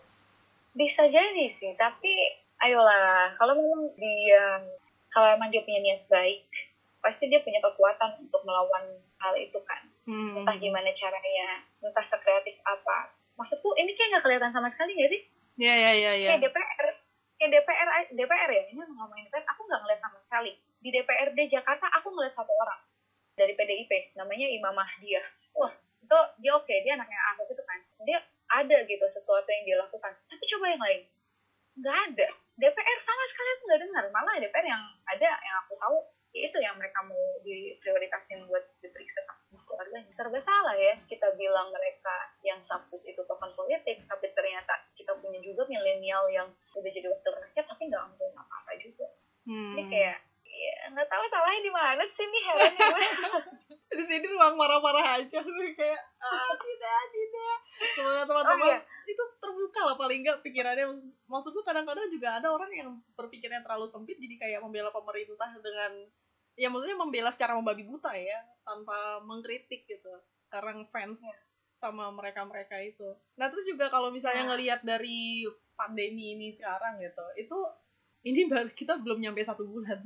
[0.77, 2.13] Bisa jadi sih tapi
[2.61, 4.61] ayolah kalau memang dia
[5.11, 6.47] kalau emang dia punya niat baik
[7.01, 8.85] pasti dia punya kekuatan untuk melawan
[9.21, 9.83] hal itu kan.
[10.09, 10.43] Hmm.
[10.43, 13.13] entah gimana caranya entah sekreatif apa.
[13.37, 15.23] Maksudku ini kayak nggak kelihatan sama sekali nggak sih?
[15.61, 16.29] Ya ya ya ya.
[16.37, 16.89] Kayak DPR
[17.41, 18.63] kayak DPR DPR ya?
[18.73, 20.53] Ini ngomongin DPR aku nggak ngeliat sama sekali.
[20.81, 22.81] Di DPRD Jakarta aku ngeliat satu orang
[23.37, 25.25] dari PDIP namanya Imam Mahdiah.
[25.57, 27.81] Wah itu dia oke dia anaknya Ahok itu kan.
[28.05, 28.19] Dia
[28.51, 30.13] ada gitu sesuatu yang dia lakukan.
[30.29, 31.01] Tapi coba yang lain.
[31.81, 32.29] Nggak ada
[32.61, 34.05] DPR sama sekali aku nggak dengar.
[34.13, 35.97] Malah DPR yang ada yang aku tahu
[36.31, 40.13] ya itu yang mereka mau diprioritasin buat diperiksa sama keluarganya.
[40.13, 45.41] Serba salah ya kita bilang mereka yang stafsus itu token politik tapi ternyata kita punya
[45.43, 46.47] juga milenial yang
[46.77, 49.09] udah jadi wakil rakyat tapi nggak ngomong apa-apa juga.
[49.41, 49.73] Hmm.
[49.73, 50.21] ini kayak
[50.61, 52.73] ya nggak tahu salahnya di mana sih nih heran
[53.99, 57.57] di sini ruang marah-marah aja gue kayak ah tidak tidak
[57.97, 58.79] semoga teman-teman oh, iya.
[59.09, 62.89] itu terbuka lah paling nggak pikirannya maksud, maksudku kadang-kadang juga ada orang yang
[63.19, 66.07] berpikirnya terlalu sempit jadi kayak membela pemerintah dengan
[66.55, 70.13] ya maksudnya membela secara membabi buta ya tanpa mengkritik gitu
[70.53, 71.35] karena fans ya.
[71.75, 74.55] sama mereka-mereka itu nah terus juga kalau misalnya nah.
[74.55, 77.59] ngelihat dari pandemi ini sekarang gitu itu
[78.23, 78.45] ini
[78.77, 80.05] kita belum nyampe satu bulan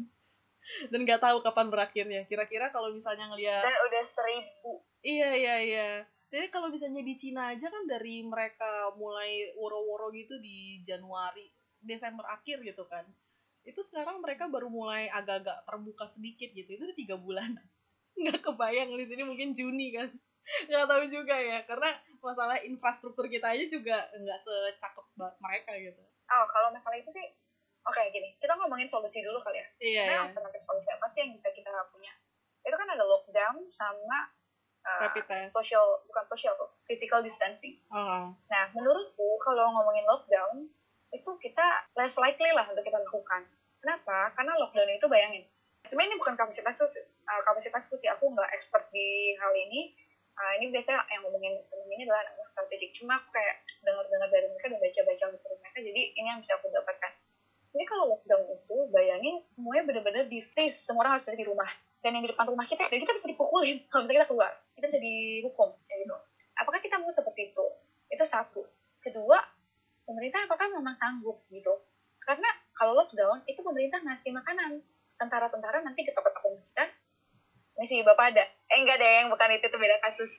[0.89, 2.23] dan nggak tahu kapan berakhirnya.
[2.29, 4.73] Kira-kira kalau misalnya ngelihat dan udah seribu.
[5.05, 5.89] Iya iya iya.
[6.33, 11.47] Jadi kalau misalnya di Cina aja kan dari mereka mulai woro-woro gitu di Januari
[11.79, 13.07] Desember akhir gitu kan.
[13.63, 16.67] Itu sekarang mereka baru mulai agak-agak terbuka sedikit gitu.
[16.75, 17.55] Itu udah tiga bulan.
[18.21, 20.09] Nggak kebayang di sini mungkin Juni kan.
[20.69, 21.63] Nggak tahu juga ya.
[21.69, 21.93] Karena
[22.25, 25.07] masalah infrastruktur kita aja juga nggak secakep
[25.39, 26.03] mereka gitu.
[26.25, 27.27] Oh kalau masalah itu sih
[27.85, 29.69] Oke, okay, gini, kita ngomongin solusi dulu kali ya.
[29.77, 30.03] Iya.
[30.09, 30.27] Sebenarnya iya.
[30.33, 32.13] alternatif solusi apa sih yang bisa kita punya?
[32.65, 34.33] Itu kan ada lockdown sama
[34.89, 36.57] uh, social, bukan social,
[36.89, 37.77] physical distancing.
[37.93, 38.33] Uh-huh.
[38.33, 40.69] Nah, menurutku kalau ngomongin lockdown,
[41.13, 43.45] itu kita less likely lah untuk kita lakukan.
[43.85, 44.33] Kenapa?
[44.33, 45.45] Karena lockdown itu bayangin.
[45.85, 49.93] Sebenarnya ini bukan kapasitas uh, kapasitasku sih, aku nggak expert di hal ini.
[50.35, 52.97] Uh, ini biasanya yang ngomongin ini adalah anak strategik.
[52.97, 56.73] Cuma aku kayak dengar-dengar dari mereka dan baca-baca dari mereka, jadi ini yang bisa aku
[56.73, 57.13] dapatkan
[57.75, 61.67] jadi kalau lockdown itu, bayangin semuanya benar-benar di freeze, semua orang harus ada di rumah.
[62.07, 64.53] Dan yang di depan rumah kita, dan kita bisa dipukulin kalau misalnya kita keluar.
[64.79, 66.17] Kita bisa dihukum, kayak gitu.
[66.55, 67.65] Apakah kita mau seperti itu?
[68.15, 68.63] Itu satu.
[69.03, 69.43] Kedua,
[70.07, 71.75] pemerintah apakah memang sanggup gitu?
[72.23, 72.47] Karena
[72.79, 74.79] kalau lockdown, itu pemerintah ngasih makanan.
[75.19, 76.87] Tentara-tentara nanti ke toko-toko kita,
[77.75, 78.47] misi bapak ada.
[78.71, 80.31] Eh enggak deh, yang bukan itu, itu beda kasus.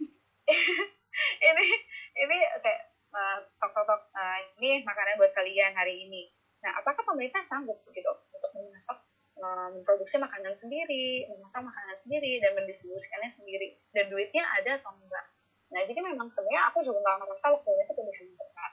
[1.52, 1.68] ini,
[2.16, 2.82] ini kayak
[3.12, 6.35] uh, tok-tok, uh, ini makanan buat kalian hari ini
[6.66, 8.97] Nah, apakah pemerintah sanggup gitu untuk memasak,
[9.38, 13.78] memproduksi makanan sendiri, memasak makanan sendiri, dan mendistribusikannya sendiri?
[13.93, 15.26] Dan duitnya ada atau enggak?
[15.70, 18.72] Nah, jadi memang sebenarnya aku juga nggak ngerasa lockdown itu pilihan tepat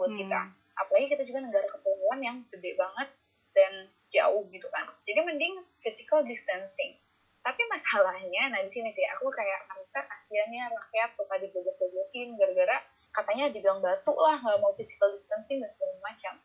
[0.00, 0.20] buat hmm.
[0.24, 0.40] kita.
[0.80, 3.08] Apalagi kita juga negara kepulauan yang gede banget
[3.52, 4.88] dan jauh gitu kan.
[5.04, 6.96] Jadi mending physical distancing.
[7.44, 12.80] Tapi masalahnya, nah di sini sih aku kayak merasa kasihannya rakyat suka digoblok-goblokin gara-gara
[13.12, 16.40] katanya dibilang batuk lah nggak mau physical distancing dan segala macam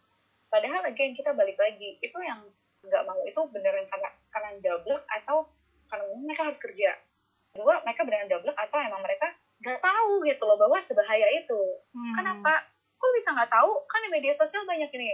[0.49, 2.41] padahal lagi yang kita balik lagi itu yang
[2.85, 5.37] nggak mau itu beneran karena karena double atau
[5.89, 6.89] karena mereka harus kerja.
[7.53, 11.61] Dua mereka beneran double atau emang mereka nggak tahu gitu loh bahwa sebahaya itu.
[11.91, 12.13] Hmm.
[12.15, 12.53] kenapa?
[12.99, 13.71] Kok bisa nggak tahu?
[13.87, 15.09] Kan di media sosial banyak ini.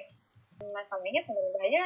[0.71, 1.83] Masalahnya pemerintahnya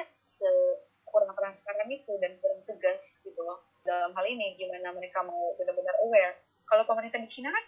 [1.10, 5.96] kurang transparan itu dan kurang tegas gitu loh dalam hal ini gimana mereka mau benar-benar
[6.06, 6.38] aware.
[6.70, 7.66] Kalau pemerintah di Cina kan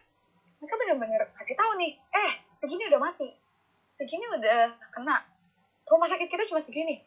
[0.61, 3.33] mereka benar-benar kasih tahu nih eh segini udah mati.
[3.89, 5.30] Segini udah kena
[5.91, 7.03] rumah sakit kita cuma segini.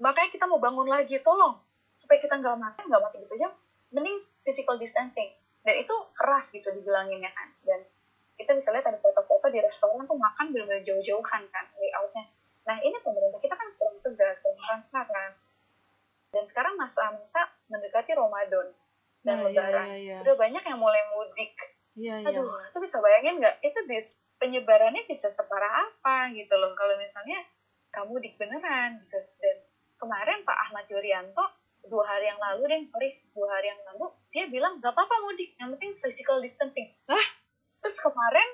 [0.00, 1.60] Makanya kita mau bangun lagi tolong.
[2.00, 3.36] Supaya kita nggak mati nggak mati gitu.
[3.36, 3.52] Aja
[3.92, 4.16] mending
[4.48, 5.28] physical distancing.
[5.60, 7.52] Dan itu keras gitu dibilanginnya kan.
[7.68, 7.84] Dan
[8.40, 12.24] kita bisa lihat ada foto-foto di restoran tuh makan benar-benar jauh-jauhan kan layoutnya.
[12.64, 15.34] Nah ini pemerintah kita kan kurang tegas kurang transparan
[16.30, 18.70] dan sekarang masa-masa mendekati Ramadan
[19.26, 20.16] dan Lebaran iya, iya, iya.
[20.22, 21.50] udah banyak yang mulai mudik.
[21.98, 22.28] Iya, iya.
[22.30, 23.58] aduh itu bisa bayangin nggak?
[23.64, 26.76] Itu bis penyebarannya bisa separah apa gitu loh.
[26.78, 27.42] Kalau misalnya
[27.92, 29.18] kamu dik beneran gitu.
[29.40, 29.56] Dan
[29.98, 31.44] kemarin Pak Ahmad Yuryanto
[31.88, 35.56] dua hari yang lalu deh sorry dua hari yang lalu dia bilang gak apa-apa mudik
[35.56, 36.92] yang penting physical distancing.
[37.08, 37.26] Hah?
[37.78, 38.48] terus kemarin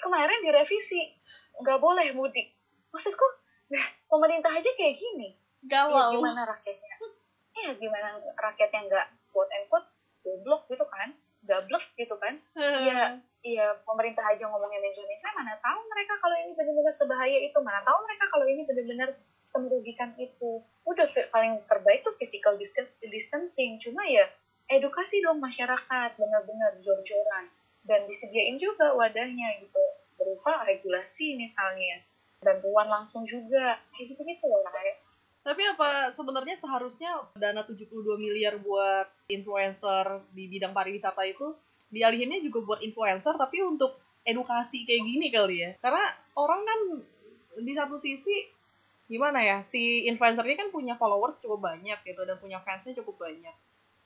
[0.00, 1.00] kemarin direvisi
[1.62, 2.50] nggak boleh mudik
[2.90, 3.22] maksudku
[3.70, 5.38] nah pemerintah aja kayak gini.
[5.60, 6.10] Galau.
[6.10, 6.94] Ya, gimana rakyatnya?
[7.60, 9.86] Ya gimana rakyatnya nggak quote and quote
[10.26, 11.14] goblok gitu kan
[11.44, 12.36] gablek gitu kan.
[12.56, 17.80] Iya iya pemerintah aja ngomongnya meja-meja mana tahu mereka kalau ini benar-benar sebahaya itu mana
[17.80, 19.08] tahu mereka kalau ini benar-benar
[19.48, 20.60] semerugikan itu.
[20.84, 22.60] Udah paling terbaik tuh physical
[23.00, 23.80] distancing.
[23.80, 24.28] Cuma ya
[24.68, 27.48] edukasi dong masyarakat benar-benar jor-joran.
[27.80, 29.80] Dan disediain juga wadahnya gitu
[30.20, 32.04] berupa regulasi misalnya
[32.44, 33.80] bantuan langsung juga.
[33.96, 35.00] Kayak gitu-gitu loh kayak
[35.40, 37.88] tapi apa sebenarnya seharusnya dana 72
[38.20, 41.56] miliar buat influencer di bidang pariwisata itu
[41.88, 43.96] dialihinnya juga buat influencer tapi untuk
[44.28, 45.70] edukasi kayak gini kali ya?
[45.80, 46.04] Karena
[46.36, 46.80] orang kan
[47.60, 48.46] di satu sisi
[49.10, 53.26] gimana ya si influencer ini kan punya followers cukup banyak gitu dan punya fansnya cukup
[53.26, 53.54] banyak.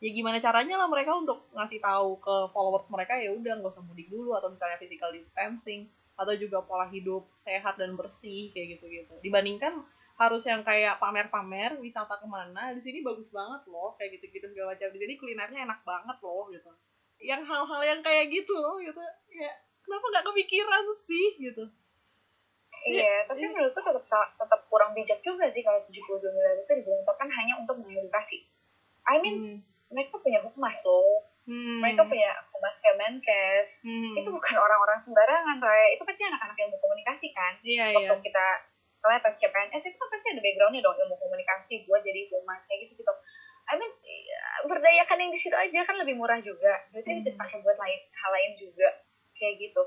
[0.02, 3.84] Ya gimana caranya lah mereka untuk ngasih tahu ke followers mereka ya udah nggak usah
[3.84, 8.86] mudik dulu atau misalnya physical distancing atau juga pola hidup sehat dan bersih kayak gitu
[8.86, 9.82] gitu dibandingkan
[10.14, 14.70] harus yang kayak pamer-pamer wisata ke mana di sini bagus banget loh kayak gitu-gitu segala
[14.74, 16.70] macam di sini kulinernya enak banget loh gitu
[17.18, 19.02] yang hal-hal yang kayak gitu loh gitu
[19.34, 19.50] ya
[19.82, 21.66] kenapa nggak kepikiran sih gitu
[22.84, 24.04] Iya, tapi menurutku tetap
[24.36, 28.44] tetap kurang bijak juga sih kalau 72 miliar itu digelontorkan hanya untuk mengedukasi.
[29.08, 29.58] I mean, hmm.
[29.88, 31.24] mereka punya humas loh.
[31.48, 31.80] Hmm.
[31.80, 33.80] Mereka punya humas Kemenkes.
[33.88, 34.12] Hmm.
[34.20, 35.96] Itu bukan orang-orang sembarangan, Ray.
[35.96, 37.52] Itu pasti anak-anak yang komunikasi kan.
[37.64, 38.24] Iya, Waktu iya.
[38.28, 38.46] kita
[39.04, 42.88] kalau tes CPNS itu kan pasti ada backgroundnya dong ilmu komunikasi buat jadi humas kayak
[42.88, 43.12] gitu gitu.
[43.64, 46.88] I mean, ya, berdayakan yang di situ aja kan lebih murah juga.
[46.88, 47.20] Duitnya hmm.
[47.20, 48.88] bisa dipakai buat lain hal lain juga
[49.36, 49.82] kayak gitu.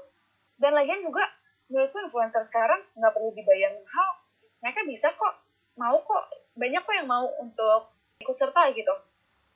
[0.62, 1.26] Dan lagian juga
[1.68, 4.10] menurutku influencer sekarang nggak perlu dibayar mahal
[4.64, 5.34] mereka bisa kok
[5.78, 6.24] mau kok
[6.58, 7.92] banyak kok yang mau untuk
[8.24, 8.94] ikut serta gitu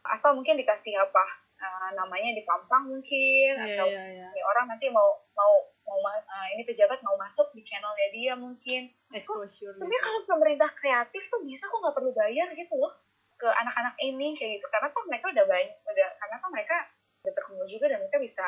[0.05, 1.25] asal mungkin dikasih apa
[1.61, 4.45] uh, namanya dipampang mungkin yeah, atau yeah, yeah.
[4.53, 5.53] orang nanti mau mau
[5.91, 11.27] mau uh, ini pejabat mau masuk di channelnya dia mungkin exposure sebenarnya kalau pemerintah kreatif
[11.27, 12.95] tuh bisa kok nggak perlu bayar gitu loh
[13.35, 16.75] ke anak-anak ini kayak gitu karena tuh mereka udah banyak udah karena tuh mereka
[17.21, 18.45] udah terkumpul juga dan mereka bisa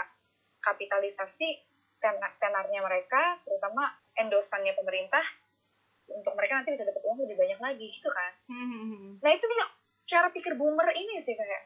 [0.64, 1.74] kapitalisasi
[2.04, 3.88] tenar tenarnya mereka, terutama
[4.20, 5.24] endosannya pemerintah,
[6.12, 8.32] untuk mereka nanti bisa dapat uang lebih banyak lagi gitu kan.
[8.52, 9.20] Hmm.
[9.24, 9.60] Nah itu nih
[10.04, 11.64] cara pikir boomer ini sih kayak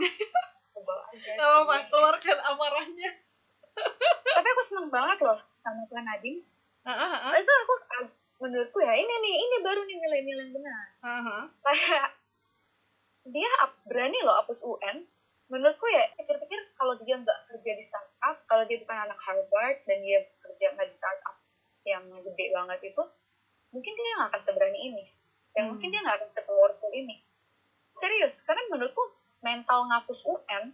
[0.72, 1.32] sebel aja.
[1.40, 3.10] Gak apa keluarkan amarahnya.
[4.34, 6.42] Tapi aku seneng banget loh sama Tuan Nadim.
[6.84, 7.32] Uh, uh, uh.
[7.38, 7.74] Itu aku
[8.44, 10.84] menurutku ya ini nih ini baru nih nilai-nilai yang benar.
[11.00, 11.42] Uh -huh.
[11.64, 12.08] Kayak
[13.24, 13.50] dia
[13.88, 15.08] berani loh hapus UN
[15.48, 20.00] menurutku ya pikir-pikir kalau dia nggak kerja di startup kalau dia bukan anak Harvard dan
[20.00, 21.36] dia kerja nggak di startup
[21.84, 23.02] yang gede banget itu
[23.72, 25.04] mungkin dia nggak akan seberani ini
[25.52, 25.70] dan hmm.
[25.76, 27.20] mungkin dia nggak akan sepowerful ini
[27.92, 29.04] serius karena menurutku
[29.44, 30.72] mental ngapus UN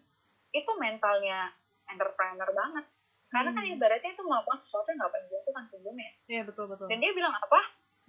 [0.55, 1.51] itu mentalnya
[1.93, 2.85] entrepreneur banget
[3.31, 3.69] karena kan hmm.
[3.71, 7.13] kan ibaratnya itu melakukan sesuatu yang nggak pernah dilakukan sebelumnya iya betul betul dan dia
[7.15, 7.61] bilang apa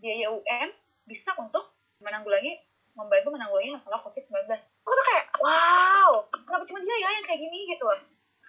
[0.01, 0.69] biaya UN
[1.05, 2.57] bisa untuk menanggulangi
[2.95, 4.51] membantu menanggulangi masalah COVID-19.
[4.51, 7.88] Aku tuh kayak, wow, kenapa cuma dia ya yang kayak gini gitu?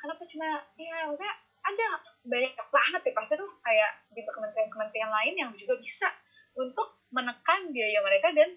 [0.02, 1.86] Kenapa cuma ya maksudnya ada
[2.26, 6.10] banyak banget ya pasti tuh kayak di kementerian-kementerian lain yang juga bisa
[6.58, 8.50] untuk menekan biaya mereka dan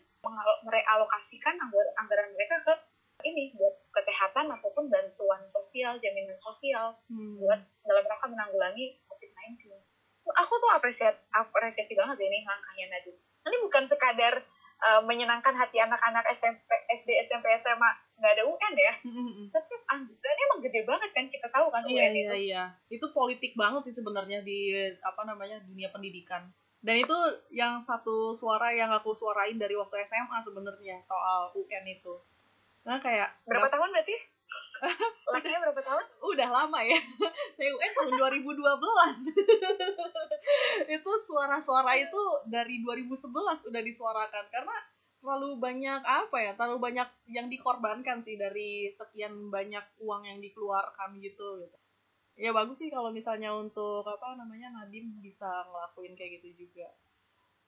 [0.66, 1.54] merealokasikan
[2.02, 2.74] anggaran mereka ke
[3.24, 7.40] ini buat kesehatan ataupun bantuan sosial, jaminan sosial hmm.
[7.40, 9.72] buat dalam rangka menanggulangi COVID-19.
[10.26, 13.20] Aku tuh apresiasi, apresiasi banget ini langkahnya Nadine.
[13.46, 14.42] Ini bukan sekadar
[14.82, 18.94] uh, menyenangkan hati anak-anak SMP, SD, SMP, SMA nggak ada UN ya.
[19.06, 19.46] Mm-hmm.
[19.54, 22.36] Tapi anggarannya emang gede banget kan kita tahu kan iya, UN iya, itu.
[22.50, 26.50] Iya, Itu politik banget sih sebenarnya di apa namanya dunia pendidikan.
[26.86, 27.18] Dan itu
[27.50, 32.14] yang satu suara yang aku suarain dari waktu SMA sebenarnya soal UN itu.
[32.86, 34.16] Nah kayak berapa tahun berarti?
[35.34, 36.06] Lakinya berapa tahun?
[36.22, 37.02] Udah lama ya.
[37.58, 38.14] Saya UN tahun
[38.46, 38.62] 2012.
[40.96, 44.78] itu suara-suara itu dari 2011 udah disuarakan karena
[45.18, 46.52] terlalu banyak apa ya?
[46.54, 51.78] Terlalu banyak yang dikorbankan sih dari sekian banyak uang yang dikeluarkan gitu gitu.
[52.36, 56.94] Ya bagus sih kalau misalnya untuk apa namanya Nadim bisa ngelakuin kayak gitu juga.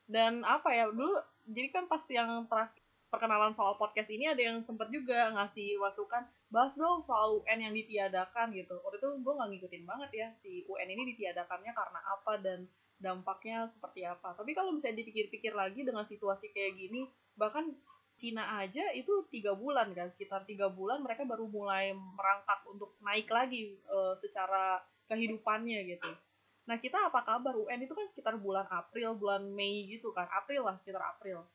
[0.06, 1.18] Dan apa ya dulu
[1.50, 2.87] jadi kan pas yang terakhir
[3.18, 6.22] perkenalan soal podcast ini ada yang sempat juga ngasih masukan
[6.54, 8.78] bahas dong soal UN yang ditiadakan gitu.
[8.86, 12.70] Waktu itu gue nggak ngikutin banget ya si UN ini ditiadakannya karena apa dan
[13.02, 14.38] dampaknya seperti apa.
[14.38, 17.74] Tapi kalau misalnya dipikir-pikir lagi dengan situasi kayak gini bahkan
[18.18, 23.30] Cina aja itu tiga bulan kan sekitar tiga bulan mereka baru mulai merangkak untuk naik
[23.30, 24.78] lagi uh, secara
[25.10, 26.10] kehidupannya gitu.
[26.70, 27.58] Nah kita apa kabar?
[27.58, 31.46] UN itu kan sekitar bulan April bulan Mei gitu kan April lah sekitar April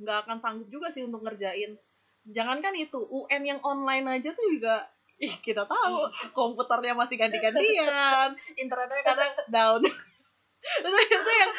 [0.00, 1.76] nggak akan sanggup juga sih untuk ngerjain.
[2.24, 4.88] Jangankan itu UN yang online aja tuh juga
[5.20, 6.08] ih kita tahu.
[6.38, 9.80] Komputernya masih ganti-gantian internetnya kadang down.
[9.84, 10.88] Itu
[11.20, 11.52] itu yang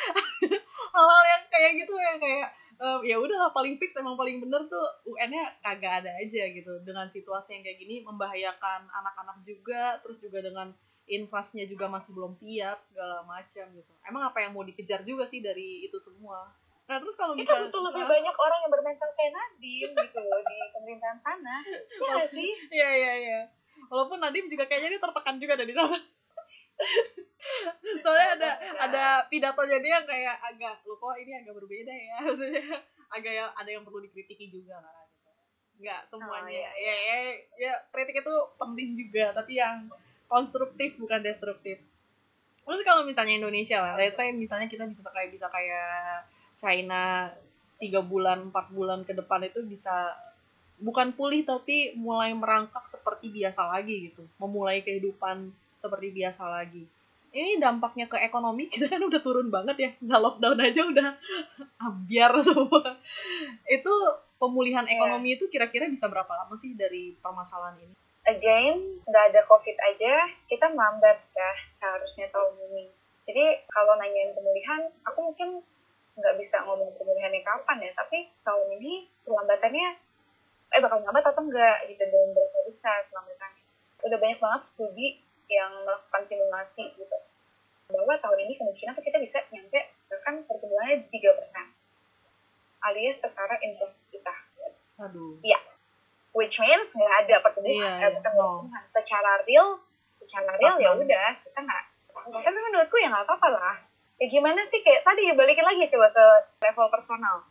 [0.98, 2.50] hal-hal yang kayak gitu ya kayak
[2.82, 6.82] um, ya udahlah paling fix emang paling bener tuh UN-nya kagak ada aja gitu.
[6.82, 10.74] Dengan situasi yang kayak gini membahayakan anak-anak juga terus juga dengan
[11.10, 13.92] infasnya juga masih belum siap segala macam gitu.
[14.06, 16.50] Emang apa yang mau dikejar juga sih dari itu semua
[16.92, 20.20] Nah terus kalau misalnya itu butuh lebih uh, banyak orang yang bermental kayak Nadim gitu
[20.20, 21.64] loh di pemerintahan sana.
[21.64, 22.52] Iya sih?
[22.68, 23.40] Iya iya iya.
[23.88, 25.96] Walaupun Nadim juga kayaknya dia tertekan juga dari sana.
[28.04, 32.60] Soalnya ada ada pidatonya dia kayak agak lo kok ini agak berbeda ya maksudnya
[33.08, 35.32] agak yang ada yang perlu dikritiki juga lah gitu.
[35.80, 36.44] Enggak semuanya.
[36.44, 36.72] Oh, iya.
[36.76, 37.18] Ya, ya
[37.56, 39.88] ya kritik itu penting juga tapi yang
[40.28, 41.80] konstruktif bukan destruktif.
[42.68, 46.28] Terus kalau misalnya Indonesia lah, let's say misalnya kita bisa kayak bisa kayak
[46.62, 47.34] China
[47.82, 50.14] tiga bulan empat bulan ke depan itu bisa
[50.78, 54.22] bukan pulih tapi mulai merangkak seperti biasa lagi gitu.
[54.38, 56.86] Memulai kehidupan seperti biasa lagi.
[57.32, 59.90] Ini dampaknya ke ekonomi kita kan udah turun banget ya.
[59.98, 61.10] Nggak lockdown aja udah
[61.90, 63.02] ambiar semua.
[63.66, 63.94] Itu
[64.38, 64.98] pemulihan Iya.
[64.98, 67.96] ekonomi itu kira-kira bisa berapa lama sih dari permasalahan ini?
[68.22, 72.86] Again nggak ada covid aja kita melambat ya seharusnya tahun ini.
[73.26, 75.62] Jadi kalau nanyain pemulihan aku mungkin
[76.18, 79.88] nggak bisa ngomong pemulihannya kapan ya tapi tahun ini perlambatannya
[80.72, 83.64] eh bakal lambat atau enggak gitu dan berapa besar perlambatannya
[84.02, 85.08] udah banyak banget studi
[85.52, 87.18] yang melakukan simulasi gitu
[87.92, 94.32] bahwa tahun ini kemungkinan kita bisa nyampe bahkan pertumbuhannya 3% alias setara inflasi kita
[95.00, 95.36] aduh
[96.32, 98.42] which means nggak ada pertumbuhan, Iya, bukan iya.
[98.42, 98.84] Pertumbuhan.
[98.88, 99.68] Secara real,
[100.24, 101.84] secara real ya udah kita nggak.
[102.32, 103.76] Tapi menurutku ya nggak apa-apa lah.
[104.22, 106.26] Ya gimana sih kayak tadi ya balikin lagi coba ke
[106.62, 107.42] level personal.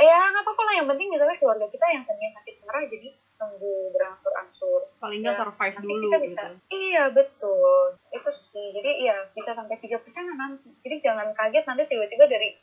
[0.00, 0.74] Ya nggak apa-apa lah.
[0.80, 4.80] Yang penting misalnya keluarga kita yang tadinya sakit parah jadi sembuh berangsur-angsur.
[4.96, 6.40] paling nggak Ya, survive Nanti dulu kita bisa.
[6.40, 7.82] gitu Iya betul.
[8.08, 8.72] Itu sih.
[8.72, 10.72] Jadi iya bisa sampai tiga persen nanti.
[10.80, 12.56] Jadi jangan kaget nanti tiba-tiba dari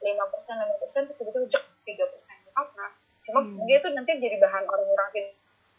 [0.00, 2.34] lima persen, lima persen terus tiba-tiba jek tiga persen.
[2.58, 2.90] Apa?
[3.22, 3.62] Cuma Hmm.
[3.70, 5.28] dia tuh nanti jadi bahan orang-orang yang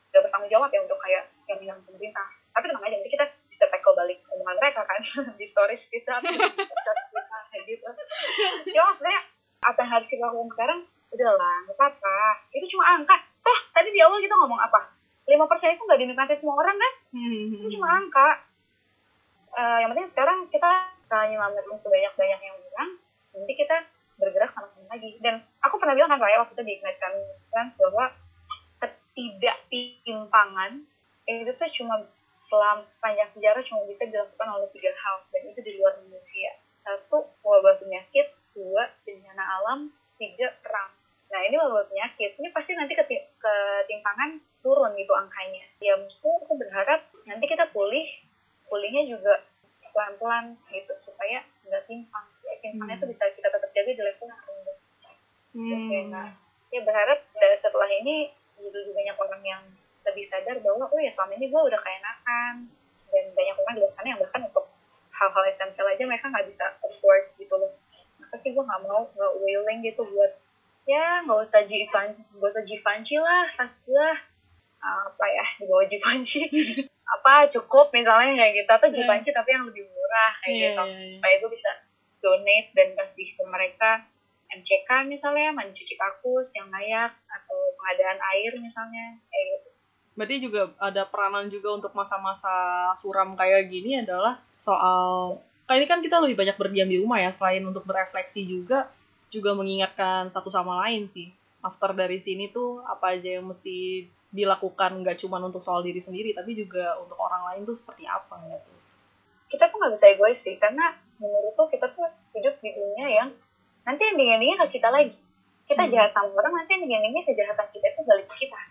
[0.08, 2.28] tidak bertanggung jawab ya untuk kayak yang bilang pemerintah.
[2.56, 5.02] Tapi tenang aja nanti kita bisa tackle balik omongan mereka kan
[5.40, 7.90] di stories kita, di podcast kita kayak gitu.
[8.72, 9.20] Cuma maksudnya
[9.62, 10.80] apa yang harus kita lakukan sekarang?
[11.12, 12.18] Udahlah, nggak apa-apa.
[12.56, 13.20] Itu cuma angka.
[13.44, 14.96] Toh tadi di awal kita ngomong apa?
[15.28, 15.36] 5%
[15.76, 16.94] itu nggak dinikmati semua orang kan?
[17.60, 18.40] Itu cuma angka
[19.52, 22.96] Eh, yang penting sekarang kita setelah nyelamatin sebanyak-banyaknya orang
[23.36, 23.84] nanti kita
[24.16, 28.16] bergerak sama-sama lagi dan aku pernah bilang kan Raya waktu itu di Ignite Conference bahwa
[28.80, 30.88] ketidaktimpangan
[31.28, 32.00] itu tuh cuma
[32.32, 36.56] selam sepanjang sejarah cuma bisa dilakukan oleh tiga hal dan itu di luar manusia.
[36.80, 38.32] Satu wabah penyakit.
[38.52, 39.80] Dua bencana alam.
[40.20, 40.92] Tiga perang.
[41.32, 42.36] Nah ini wabah penyakit.
[42.36, 45.64] Ini pasti nanti keti- ketimpangan turun gitu angkanya.
[45.80, 48.06] Ya maksudnya aku berharap nanti kita pulih
[48.68, 49.44] pulihnya juga
[49.92, 52.26] pelan-pelan gitu supaya nggak timpang.
[52.48, 53.04] Ya, timpangnya Hmm.
[53.04, 54.78] tuh bisa kita tetap jaga di level yang rendah.
[55.52, 56.08] Oke, Hmm.
[56.08, 56.28] nah,
[56.72, 59.64] ya berharap dari setelah ini jadi lebih banyak orang yang
[60.12, 62.68] lebih sadar bahwa oh ya selama ini gue udah keenakan.
[63.12, 64.66] Dan banyak orang di luar sana yang bahkan untuk
[65.12, 67.72] hal-hal esensial aja mereka nggak bisa afford gitu loh.
[68.18, 70.32] Masa sih gue nggak mau nggak willing gitu buat
[70.82, 74.08] ya nggak usah Givenchy nggak usah Givenchy lah tas gue
[74.82, 76.42] apa ya di bawah Givenchy
[77.14, 78.70] apa cukup misalnya kayak gitu.
[78.72, 78.96] Atau Iya.
[78.98, 80.84] Givenchy tapi yang lebih murah kayak Iya, gitu.
[80.84, 81.10] iya, iya.
[81.14, 81.72] supaya gue bisa
[82.22, 83.92] donate dan kasih ke mereka
[84.52, 89.70] MCK misalnya mandi cuci kakus yang layak atau pengadaan air misalnya kayak gitu
[90.16, 92.52] Berarti juga ada peranan juga untuk masa-masa
[93.00, 97.32] suram kayak gini adalah soal kayak ini kan kita lebih banyak berdiam di rumah ya
[97.32, 98.92] selain untuk berefleksi juga
[99.32, 101.32] juga mengingatkan satu sama lain sih.
[101.64, 106.32] After dari sini tuh apa aja yang mesti dilakukan nggak cuma untuk soal diri sendiri
[106.32, 108.72] tapi juga untuk orang lain tuh seperti apa gitu.
[109.52, 113.30] kita tuh nggak bisa egois sih karena menurutku kita tuh hidup di dunia yang
[113.84, 115.12] nanti ending-endingnya ke kita lagi
[115.68, 115.92] kita Hmm.
[115.92, 118.71] jahat sama orang nanti ending-endingnya kejahatan kita itu balik ke kita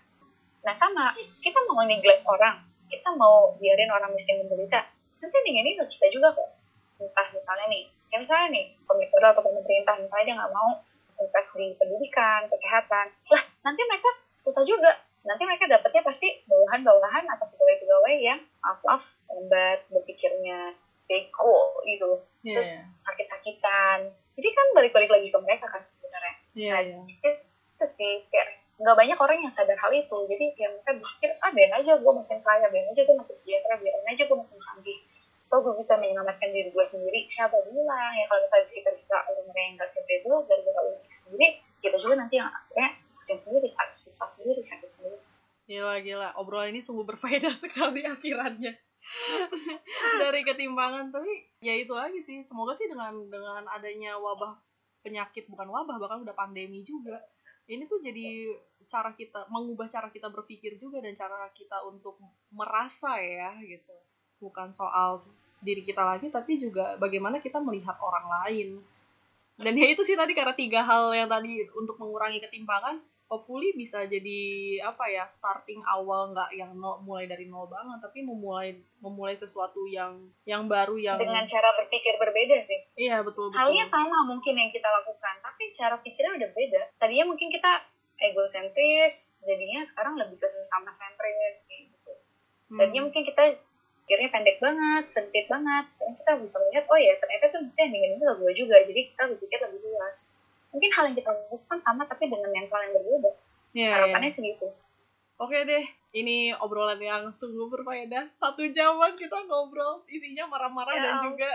[0.67, 1.15] nah sama.
[1.41, 2.61] Kita mau neglect orang.
[2.91, 4.83] Kita mau biarin orang miskin menderita.
[5.21, 6.49] Nanti ending-endingnya ke kita juga kok.
[7.01, 10.71] Entah misalnya nih kayak misalnya nih pemikiran atau pemerintah misalnya dia nggak mau
[11.21, 13.07] invest di pendidikan kesehatan.
[13.31, 14.93] Lah nanti mereka susah juga.
[15.21, 20.73] Nanti mereka dapatnya pasti bawahan-bawahan atau pegawai-pegawai yang maaf-maaf lambat berpikirnya
[21.05, 22.71] bego gitu Iya, terus
[23.05, 24.09] sakit-sakitan.
[24.39, 26.35] Jadi kan balik-balik lagi ke mereka kan sebenarnya.
[26.57, 26.97] Iya, nah iya.
[27.05, 31.51] itu sih kayak nggak banyak orang yang sadar hal itu jadi kayak mereka berpikir ah
[31.53, 34.99] biarin aja gue makin kaya biarin aja gue makin sejahtera biarin aja gue makin canggih
[35.51, 39.61] atau gue bisa menyelamatkan diri gue sendiri siapa bilang ya kalau misalnya sekitar kita mereka
[39.61, 41.49] yang nggak capable gara-gara ulah kita sendiri
[41.85, 45.19] kita juga nanti yang akhirnya pusing sendiri sakit susah sendiri sakit sendiri
[45.71, 46.35] Gila, gila.
[46.35, 48.75] Obrolan ini sungguh berfaedah sekali akhirannya.
[50.27, 51.15] Dari ketimpangan.
[51.15, 51.31] Tapi
[51.63, 52.43] ya itu lagi sih.
[52.43, 54.59] Semoga sih dengan dengan adanya wabah
[55.07, 57.23] penyakit, bukan wabah, bahkan udah pandemi juga.
[57.71, 58.51] Ini tuh jadi
[58.91, 62.19] cara kita, mengubah cara kita berpikir juga dan cara kita untuk
[62.51, 63.95] merasa ya gitu.
[64.43, 65.23] Bukan soal
[65.63, 68.69] diri kita lagi, tapi juga bagaimana kita melihat orang lain.
[69.61, 72.99] Dan ya itu sih tadi karena tiga hal yang tadi untuk mengurangi ketimpangan,
[73.31, 74.41] hopefully bisa jadi
[74.83, 79.87] apa ya starting awal nggak yang nol, mulai dari nol banget tapi memulai memulai sesuatu
[79.87, 84.59] yang yang baru yang dengan cara berpikir berbeda sih iya betul betul halnya sama mungkin
[84.59, 87.71] yang kita lakukan tapi cara pikirnya udah beda tadinya mungkin kita
[88.21, 92.13] egosentris jadinya sekarang lebih ke sesama sentris gitu
[92.71, 92.79] Hmm.
[92.79, 93.59] tadinya mungkin kita
[94.07, 97.91] pikirnya pendek banget sempit banget sekarang kita bisa melihat oh ya ternyata tuh nanti yang
[97.91, 100.31] dengan itu gue juga jadi kita berpikir lebih luas
[100.71, 103.31] mungkin hal yang kita lakukan sama tapi dengan mental yang berbeda
[103.71, 103.91] Iya, iya.
[103.99, 104.71] harapannya segitu
[105.41, 108.29] Oke deh, Ini obrolan yang sungguh berfaedah.
[108.37, 111.49] Satu jaman kita ngobrol, isinya marah-marah Ya dan juga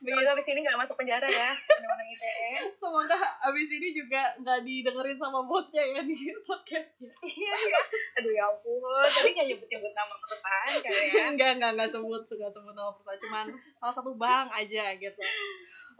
[0.00, 2.50] Semoga abis ini gak masuk penjara ya Undang-undang ITE
[2.80, 3.16] Semoga
[3.50, 7.12] abis ini juga nggak didengerin sama bosnya ya di podcastnya.
[7.22, 7.80] Iya iya
[8.20, 12.52] Aduh ya ampun Tadi gak nyebut-nyebut nama perusahaan kan ya Enggak, enggak, enggak sebut, enggak
[12.52, 13.46] sebut nama perusahaan, cuman
[13.78, 15.22] salah satu bank aja gitu.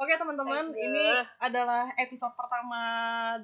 [0.01, 2.81] Oke teman-teman, ini adalah episode pertama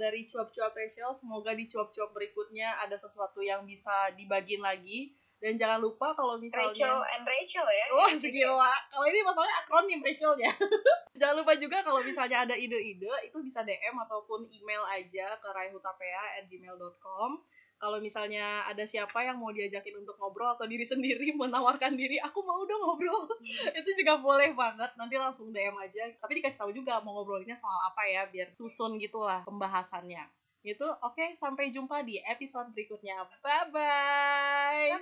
[0.00, 1.12] dari cuap-cuap Rachel.
[1.12, 5.12] Semoga di cuap-cuap berikutnya ada sesuatu yang bisa dibagiin lagi.
[5.46, 7.06] Dan jangan lupa kalau Rachel misalnya...
[7.14, 8.66] and Rachel ya Wah, segila.
[8.90, 10.50] Kalau ini masalahnya akronim Rachelnya.
[11.22, 17.30] jangan lupa juga kalau misalnya ada ide-ide, itu bisa DM ataupun email aja ke raihutapea@gmail.com.
[17.78, 22.42] Kalau misalnya ada siapa yang mau diajakin untuk ngobrol atau diri sendiri menawarkan diri, aku
[22.42, 23.30] mau dong ngobrol.
[23.70, 24.98] itu juga boleh banget.
[24.98, 26.10] Nanti langsung DM aja.
[26.18, 30.26] Tapi dikasih tahu juga mau ngobrolinnya soal apa ya, biar susun gitulah pembahasannya.
[30.66, 33.22] Gitu, oke sampai jumpa di episode berikutnya.
[33.38, 34.98] Bye-bye.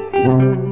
[0.00, 0.67] Bye-bye